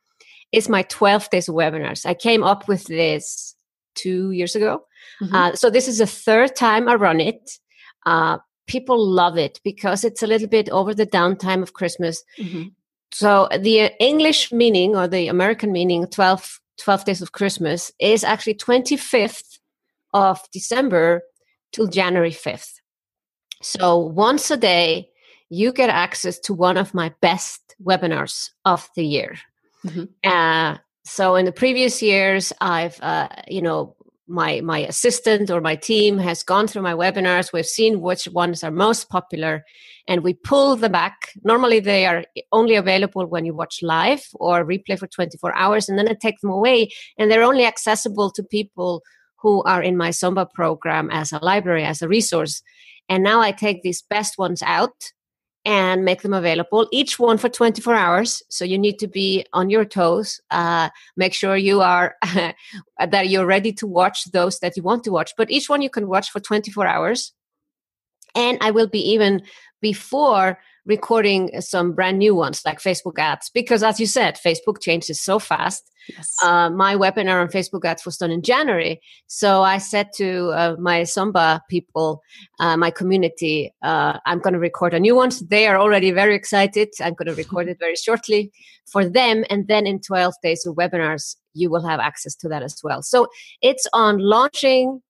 is 0.51 0.67
my 0.67 0.83
12 0.83 1.29
days 1.29 1.47
webinars. 1.47 2.05
I 2.05 2.13
came 2.13 2.43
up 2.43 2.67
with 2.67 2.83
this 2.87 3.54
two 3.95 4.31
years 4.31 4.55
ago. 4.55 4.83
Mm-hmm. 5.21 5.35
Uh, 5.35 5.55
so 5.55 5.69
this 5.69 5.87
is 5.87 5.97
the 5.97 6.07
third 6.07 6.55
time 6.55 6.87
I 6.87 6.95
run 6.95 7.19
it. 7.19 7.57
Uh, 8.05 8.37
people 8.67 9.03
love 9.03 9.37
it 9.37 9.59
because 9.63 10.03
it's 10.03 10.23
a 10.23 10.27
little 10.27 10.47
bit 10.47 10.69
over 10.69 10.93
the 10.93 11.05
downtime 11.05 11.61
of 11.61 11.73
Christmas. 11.73 12.23
Mm-hmm. 12.37 12.69
So 13.11 13.47
the 13.57 13.91
English 13.99 14.51
meaning 14.51 14.95
or 14.95 15.07
the 15.07 15.27
American 15.27 15.71
meaning 15.71 16.07
12, 16.07 16.59
12 16.79 17.05
days 17.05 17.21
of 17.21 17.31
Christmas 17.31 17.91
is 17.99 18.23
actually 18.23 18.55
25th 18.55 19.59
of 20.13 20.39
December 20.51 21.21
till 21.71 21.87
January 21.87 22.31
5th. 22.31 22.73
So 23.61 23.97
once 23.97 24.51
a 24.51 24.57
day, 24.57 25.09
you 25.49 25.71
get 25.71 25.89
access 25.89 26.39
to 26.39 26.53
one 26.53 26.77
of 26.77 26.93
my 26.93 27.13
best 27.21 27.75
webinars 27.83 28.49
of 28.65 28.89
the 28.95 29.05
year. 29.05 29.37
Mm-hmm. 29.85 30.03
Uh, 30.23 30.77
so 31.05 31.35
in 31.35 31.45
the 31.45 31.51
previous 31.51 32.01
years, 32.01 32.51
I've, 32.59 32.99
uh, 33.01 33.29
you 33.47 33.61
know, 33.61 33.95
my 34.27 34.59
my 34.61 34.79
assistant 34.79 35.51
or 35.51 35.61
my 35.61 35.75
team 35.75 36.17
has 36.17 36.41
gone 36.41 36.67
through 36.67 36.81
my 36.81 36.93
webinars. 36.93 37.53
We've 37.53 37.63
seen 37.63 38.01
which 38.01 38.27
ones 38.27 38.63
are 38.63 38.71
most 38.71 39.07
popular 39.07 39.63
and 40.07 40.23
we 40.23 40.33
pull 40.33 40.75
them 40.75 40.93
back. 40.93 41.29
Normally 41.43 41.79
they 41.79 42.07
are 42.07 42.23
only 42.51 42.73
available 42.73 43.27
when 43.27 43.45
you 43.45 43.53
watch 43.53 43.83
live 43.83 44.25
or 44.33 44.65
replay 44.65 44.97
for 44.97 45.05
24 45.05 45.55
hours 45.55 45.87
and 45.87 45.99
then 45.99 46.07
i 46.07 46.15
take 46.19 46.39
them 46.41 46.49
away 46.49 46.89
and 47.19 47.29
they're 47.29 47.43
only 47.43 47.65
accessible 47.65 48.31
to 48.31 48.43
people 48.43 49.03
who 49.41 49.61
are 49.63 49.83
in 49.83 49.95
my 49.95 50.09
SUMBA 50.09 50.47
program 50.55 51.11
as 51.11 51.31
a 51.31 51.37
library 51.37 51.83
as 51.83 52.01
a 52.01 52.07
resource. 52.07 52.63
And 53.07 53.23
now 53.23 53.41
i 53.41 53.51
take 53.51 53.83
these 53.83 54.01
best 54.01 54.39
ones 54.39 54.63
out 54.63 55.11
and 55.65 56.05
make 56.05 56.21
them 56.21 56.33
available, 56.33 56.87
each 56.91 57.17
one 57.17 57.37
for 57.37 57.49
24 57.49 57.95
hours. 57.95 58.43
So 58.49 58.63
you 58.63 58.77
need 58.77 58.99
to 58.99 59.07
be 59.07 59.45
on 59.51 59.71
your 59.71 59.83
toes. 59.83 60.39
Uh, 60.51 60.89
make 61.17 61.33
sure 61.33 61.57
you 61.57 61.81
are 61.81 62.15
that 62.99 63.29
you're 63.29 63.47
ready 63.47 63.73
to 63.73 63.87
watch 63.87 64.25
those 64.25 64.59
that 64.59 64.77
you 64.77 64.83
want 64.83 65.03
to 65.05 65.11
watch. 65.11 65.33
But 65.35 65.49
each 65.49 65.67
one 65.67 65.81
you 65.81 65.89
can 65.89 66.07
watch 66.07 66.29
for 66.29 66.39
24 66.39 66.85
hours. 66.85 67.33
And 68.35 68.59
I 68.61 68.71
will 68.71 68.87
be 68.87 68.99
even 69.11 69.41
before 69.81 70.59
recording 70.85 71.49
some 71.61 71.93
brand 71.93 72.19
new 72.19 72.35
ones 72.35 72.61
like 72.65 72.79
Facebook 72.79 73.17
ads 73.17 73.49
because, 73.49 73.83
as 73.83 73.99
you 73.99 74.05
said, 74.05 74.37
Facebook 74.37 74.81
changes 74.81 75.19
so 75.21 75.39
fast. 75.39 75.91
Yes. 76.07 76.35
Uh, 76.43 76.69
my 76.69 76.95
webinar 76.95 77.41
on 77.41 77.47
Facebook 77.47 77.83
ads 77.83 78.05
was 78.05 78.17
done 78.17 78.29
in 78.29 78.43
January. 78.43 79.01
So 79.27 79.63
I 79.63 79.79
said 79.79 80.09
to 80.17 80.49
uh, 80.49 80.75
my 80.79 81.01
SUMBA 81.01 81.61
people, 81.69 82.21
uh, 82.59 82.77
my 82.77 82.91
community, 82.91 83.73
uh, 83.81 84.19
I'm 84.25 84.39
going 84.39 84.53
to 84.53 84.59
record 84.59 84.93
a 84.93 84.99
new 84.99 85.15
one. 85.15 85.31
They 85.47 85.65
are 85.65 85.79
already 85.79 86.11
very 86.11 86.35
excited. 86.35 86.89
I'm 87.01 87.15
going 87.15 87.27
to 87.33 87.35
record 87.35 87.67
it 87.67 87.79
very 87.79 87.95
shortly 87.95 88.51
for 88.85 89.07
them. 89.07 89.43
And 89.49 89.67
then 89.67 89.87
in 89.87 89.99
12 89.99 90.35
days 90.43 90.65
of 90.65 90.75
webinars, 90.75 91.35
you 91.53 91.71
will 91.71 91.87
have 91.87 91.99
access 91.99 92.35
to 92.35 92.49
that 92.49 92.61
as 92.61 92.79
well. 92.83 93.01
So 93.01 93.27
it's 93.61 93.87
on 93.93 94.19
launching, 94.19 95.01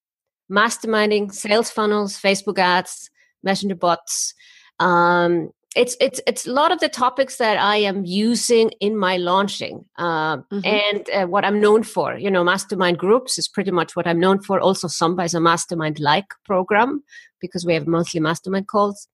masterminding, 0.50 1.34
sales 1.34 1.70
funnels, 1.70 2.18
Facebook 2.18 2.58
ads, 2.58 3.10
messenger 3.44 3.76
bots. 3.76 4.34
Um, 4.80 5.50
it's 5.76 5.98
it's 6.00 6.22
it's 6.26 6.48
a 6.48 6.52
lot 6.52 6.72
of 6.72 6.80
the 6.80 6.88
topics 6.88 7.36
that 7.38 7.58
I 7.58 7.78
am 7.78 8.06
using 8.06 8.72
in 8.80 8.98
my 8.98 9.18
launching, 9.18 9.86
uh, 9.98 10.38
mm-hmm. 10.38 10.60
and 10.64 11.10
uh, 11.10 11.28
what 11.28 11.44
I'm 11.44 11.60
known 11.60 11.84
for. 11.84 12.18
You 12.18 12.32
know, 12.32 12.44
mastermind 12.44 12.98
groups 12.98 13.38
is 13.38 13.48
pretty 13.48 13.72
much 13.72 13.96
what 13.96 14.08
I'm 14.08 14.20
known 14.20 14.42
for. 14.42 14.60
Also, 14.60 14.88
SUMBA 14.88 15.26
is 15.26 15.34
a 15.34 15.42
mastermind-like 15.42 16.34
program 16.46 17.04
because 17.42 17.66
we 17.66 17.74
have 17.74 17.88
monthly 17.88 18.20
mastermind 18.22 18.68
calls. 18.68 19.08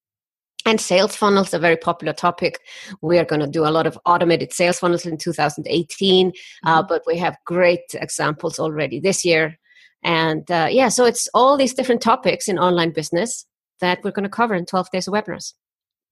And 0.64 0.80
sales 0.80 1.16
funnels, 1.16 1.56
a 1.56 1.60
very 1.60 1.76
popular 1.76 2.14
topic. 2.14 2.60
We 3.02 3.18
are 3.18 3.26
going 3.26 3.42
to 3.42 3.48
do 3.48 3.66
a 3.66 3.74
lot 3.74 3.88
of 3.88 3.98
automated 4.06 4.54
sales 4.54 4.78
funnels 4.78 5.08
in 5.08 5.18
2018, 5.18 6.28
uh, 6.28 6.30
mm-hmm. 6.30 6.68
uh, 6.68 6.84
but 6.84 7.02
we 7.08 7.18
have 7.18 7.36
great 7.46 7.96
examples 7.96 8.60
already 8.60 9.00
this 9.00 9.26
year. 9.26 9.58
And 10.04 10.50
uh, 10.52 10.68
yeah, 10.70 10.90
so 10.90 11.06
it's 11.06 11.28
all 11.34 11.58
these 11.58 11.74
different 11.74 12.02
topics 12.02 12.48
in 12.48 12.60
online 12.60 12.92
business 12.92 13.48
that 13.80 14.04
we're 14.04 14.12
going 14.12 14.24
to 14.24 14.30
cover 14.30 14.54
in 14.54 14.68
12 14.68 14.92
days 14.92 15.08
of 15.08 15.16
webinars. 15.16 15.54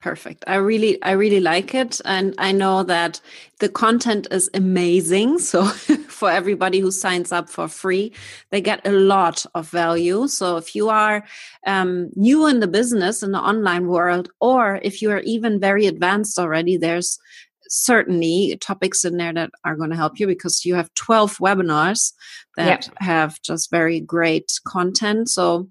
Perfect. 0.02 0.46
I 0.48 0.56
really, 0.56 1.02
I 1.04 1.12
really 1.12 1.42
like 1.42 1.76
it. 1.76 2.00
And 2.06 2.34
I 2.38 2.54
know 2.54 2.84
that 2.84 3.20
the 3.60 3.68
content 3.68 4.28
is 4.32 4.50
amazing. 4.54 5.40
So 5.40 5.66
for 6.08 6.32
everybody 6.32 6.80
who 6.80 6.90
signs 6.90 7.34
up 7.34 7.50
for 7.50 7.68
free, 7.68 8.14
they 8.50 8.62
get 8.62 8.88
a 8.88 8.92
lot 8.92 9.46
of 9.56 9.68
value. 9.70 10.30
So 10.30 10.56
if 10.56 10.74
you 10.74 10.88
are 10.88 11.26
um, 11.68 12.12
new 12.16 12.48
in 12.48 12.62
the 12.62 12.68
business 12.68 13.22
in 13.22 13.34
the 13.34 13.40
online 13.40 13.88
world, 13.88 14.30
or 14.40 14.80
if 14.84 15.02
you 15.02 15.12
are 15.12 15.20
even 15.20 15.60
very 15.60 15.86
advanced 15.86 16.40
already, 16.40 16.78
there's 16.78 17.20
certainly 17.68 18.58
topics 18.62 19.04
in 19.04 19.18
there 19.18 19.34
that 19.34 19.52
are 19.66 19.76
going 19.76 19.90
to 19.90 19.98
help 19.98 20.18
you 20.18 20.28
because 20.28 20.66
you 20.66 20.76
have 20.76 20.94
12 20.94 21.38
webinars 21.40 22.14
that 22.56 22.88
yep. 22.88 22.98
have 23.00 23.42
just 23.42 23.70
very 23.70 24.00
great 24.00 24.60
content. 24.66 25.30
So 25.30 25.68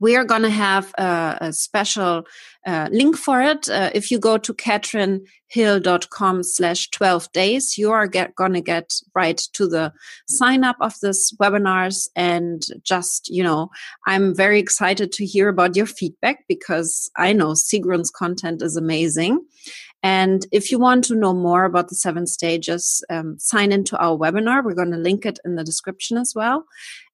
we 0.00 0.16
are 0.16 0.24
going 0.24 0.42
to 0.42 0.50
have 0.50 0.92
a, 0.98 1.38
a 1.40 1.52
special 1.52 2.24
uh, 2.66 2.88
link 2.90 3.16
for 3.16 3.40
it. 3.40 3.68
Uh, 3.68 3.90
if 3.94 4.10
you 4.10 4.18
go 4.18 4.36
to 4.38 4.52
katrinhill.com 4.52 6.42
slash 6.42 6.90
12 6.90 7.32
days, 7.32 7.78
you 7.78 7.90
are 7.90 8.06
going 8.08 8.52
to 8.54 8.60
get 8.60 9.00
right 9.14 9.38
to 9.52 9.68
the 9.68 9.92
sign 10.26 10.64
up 10.64 10.76
of 10.80 10.98
this 11.00 11.32
webinars. 11.40 12.08
And 12.16 12.62
just, 12.82 13.28
you 13.28 13.42
know, 13.42 13.70
I'm 14.06 14.34
very 14.34 14.58
excited 14.58 15.12
to 15.12 15.26
hear 15.26 15.48
about 15.48 15.76
your 15.76 15.86
feedback 15.86 16.44
because 16.48 17.10
I 17.16 17.32
know 17.32 17.52
Sigrun's 17.52 18.10
content 18.10 18.62
is 18.62 18.76
amazing. 18.76 19.44
And 20.02 20.46
if 20.50 20.72
you 20.72 20.78
want 20.78 21.04
to 21.04 21.14
know 21.14 21.34
more 21.34 21.64
about 21.64 21.88
the 21.88 21.94
seven 21.94 22.26
stages, 22.26 23.04
um, 23.10 23.38
sign 23.38 23.70
into 23.70 23.98
our 23.98 24.16
webinar. 24.16 24.64
We're 24.64 24.74
going 24.74 24.92
to 24.92 24.96
link 24.96 25.26
it 25.26 25.38
in 25.44 25.56
the 25.56 25.64
description 25.64 26.16
as 26.16 26.32
well. 26.34 26.64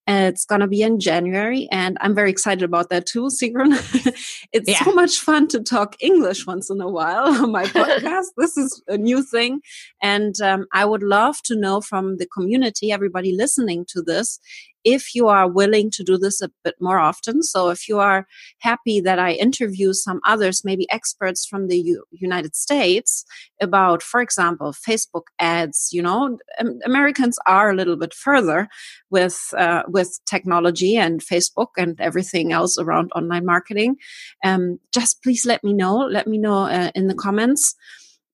It's 0.07 0.45
going 0.45 0.61
to 0.61 0.69
be 0.69 0.83
in 0.83 1.01
January, 1.01 1.69
and 1.73 1.99
I'm 2.01 2.15
very 2.15 2.31
excited 2.31 2.63
about 2.63 2.91
that 2.91 3.07
too, 3.07 3.25
Sigrun. 3.25 3.73
it's 4.53 4.71
yeah. 4.71 4.85
so 4.85 4.93
much 4.93 5.19
fun 5.19 5.49
to 5.49 5.61
talk 5.61 5.97
English 6.01 6.47
once 6.47 6.71
in 6.71 6.81
a 6.81 6.89
while 6.89 7.27
on 7.27 7.51
my 7.51 7.65
podcast. 7.67 8.27
this 8.37 8.57
is 8.57 8.83
a 8.87 8.97
new 8.97 9.23
thing. 9.23 9.61
And 10.01 10.41
um, 10.41 10.67
I 10.73 10.85
would 10.85 11.03
love 11.03 11.43
to 11.45 11.57
know 11.57 11.81
from 11.81 12.19
the 12.19 12.27
community, 12.27 12.93
everybody 12.93 13.35
listening 13.35 13.85
to 13.89 14.03
this, 14.03 14.39
if 14.87 15.17
you 15.17 15.27
are 15.27 15.51
willing 15.51 15.91
to 15.91 16.05
do 16.05 16.17
this 16.17 16.41
a 16.41 16.51
bit 16.63 16.77
more 16.81 17.01
often. 17.01 17.43
So 17.43 17.71
if 17.71 17.89
you 17.89 17.99
are 17.99 18.25
happy 18.61 19.01
that 19.01 19.19
I 19.19 19.33
interview 19.33 19.93
some 19.93 20.21
others, 20.25 20.65
maybe 20.65 20.89
experts 20.91 21.45
from 21.45 21.67
the 21.67 21.77
U- 21.77 22.05
United 22.13 22.55
States 22.55 23.25
about, 23.61 24.01
for 24.01 24.21
example, 24.21 24.73
Facebook 24.73 25.25
ads, 25.41 25.89
you 25.91 26.01
know, 26.01 26.39
um, 26.61 26.79
Americans 26.85 27.37
are 27.47 27.69
a 27.69 27.75
little 27.75 27.97
bit 27.97 28.15
further 28.15 28.69
with, 29.11 29.53
uh, 29.59 29.83
with 29.89 30.21
technology 30.25 30.97
and 30.97 31.21
Facebook 31.21 31.71
and 31.77 32.01
everything 32.01 32.53
else 32.53 32.79
around 32.79 33.11
online 33.17 33.45
marketing. 33.45 33.97
Um, 34.45 34.79
just 34.95 35.21
please 35.21 35.45
let 35.45 35.65
me 35.65 35.73
know. 35.73 35.97
Let 35.97 36.29
me 36.29 36.39
know 36.39 36.67
uh, 36.67 36.93
in 36.95 37.09
the 37.09 37.15
comments 37.15 37.75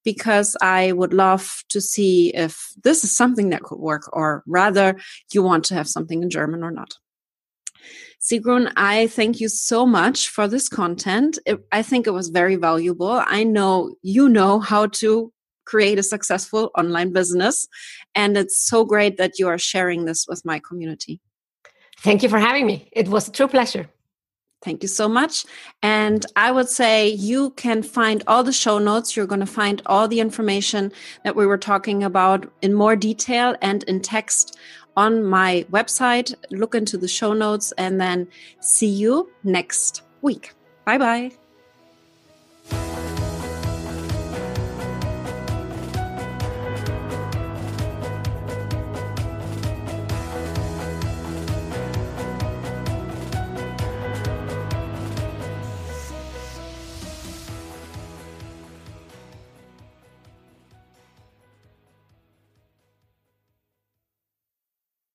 because 0.05 0.57
I 0.61 0.93
would 0.93 1.13
love 1.13 1.63
to 1.69 1.81
see 1.81 2.35
if 2.35 2.69
this 2.83 3.05
is 3.05 3.17
something 3.17 3.51
that 3.51 3.63
could 3.63 3.79
work, 3.79 4.09
or 4.13 4.43
rather, 4.47 4.97
you 5.33 5.43
want 5.43 5.65
to 5.67 5.75
have 5.75 5.89
something 5.89 6.23
in 6.23 6.31
German 6.31 6.63
or 6.63 6.71
not. 6.71 6.99
Sigrun, 8.21 8.73
I 8.77 9.09
thank 9.09 9.41
you 9.41 9.49
so 9.49 9.85
much 9.85 10.29
for 10.29 10.47
this 10.47 10.69
content. 10.69 11.39
It, 11.45 11.59
I 11.73 11.83
think 11.83 12.07
it 12.07 12.13
was 12.13 12.29
very 12.29 12.55
valuable. 12.55 13.23
I 13.27 13.43
know 13.43 13.97
you 14.03 14.29
know 14.29 14.61
how 14.61 14.87
to 14.87 15.33
create 15.65 15.99
a 15.99 16.03
successful 16.03 16.71
online 16.79 17.13
business, 17.13 17.67
and 18.15 18.37
it's 18.37 18.59
so 18.59 18.85
great 18.85 19.17
that 19.17 19.39
you 19.39 19.49
are 19.49 19.59
sharing 19.59 20.05
this 20.05 20.27
with 20.29 20.45
my 20.45 20.61
community. 20.61 21.21
Thank 21.99 22.23
you 22.23 22.29
for 22.29 22.39
having 22.39 22.67
me. 22.67 22.89
It 22.93 23.09
was 23.09 23.29
a 23.29 23.33
true 23.33 23.49
pleasure. 23.49 23.89
Thank 24.63 24.83
you 24.83 24.89
so 24.89 25.09
much. 25.09 25.45
And 25.83 26.25
I 26.37 26.53
would 26.53 26.69
say 26.69 27.09
you 27.09 27.51
can 27.51 27.83
find 27.83 28.23
all 28.27 28.45
the 28.45 28.53
show 28.53 28.79
notes. 28.79 29.17
You're 29.17 29.27
going 29.27 29.41
to 29.41 29.47
find 29.47 29.83
all 29.87 30.07
the 30.07 30.21
information 30.21 30.93
that 31.25 31.35
we 31.35 31.47
were 31.47 31.59
talking 31.59 32.05
about 32.05 32.51
in 32.63 32.73
more 32.73 32.95
detail 32.95 33.57
and 33.61 33.83
in 33.85 34.01
text 34.01 34.57
on 34.97 35.25
my 35.25 35.67
website. 35.71 36.35
Look 36.51 36.75
into 36.75 36.97
the 36.97 37.09
show 37.09 37.33
notes 37.33 37.73
and 37.77 38.01
then 38.01 38.29
see 38.61 38.87
you 38.87 39.31
next 39.43 40.03
week. 40.23 40.53
Bye 40.85 40.99
bye. 40.99 41.42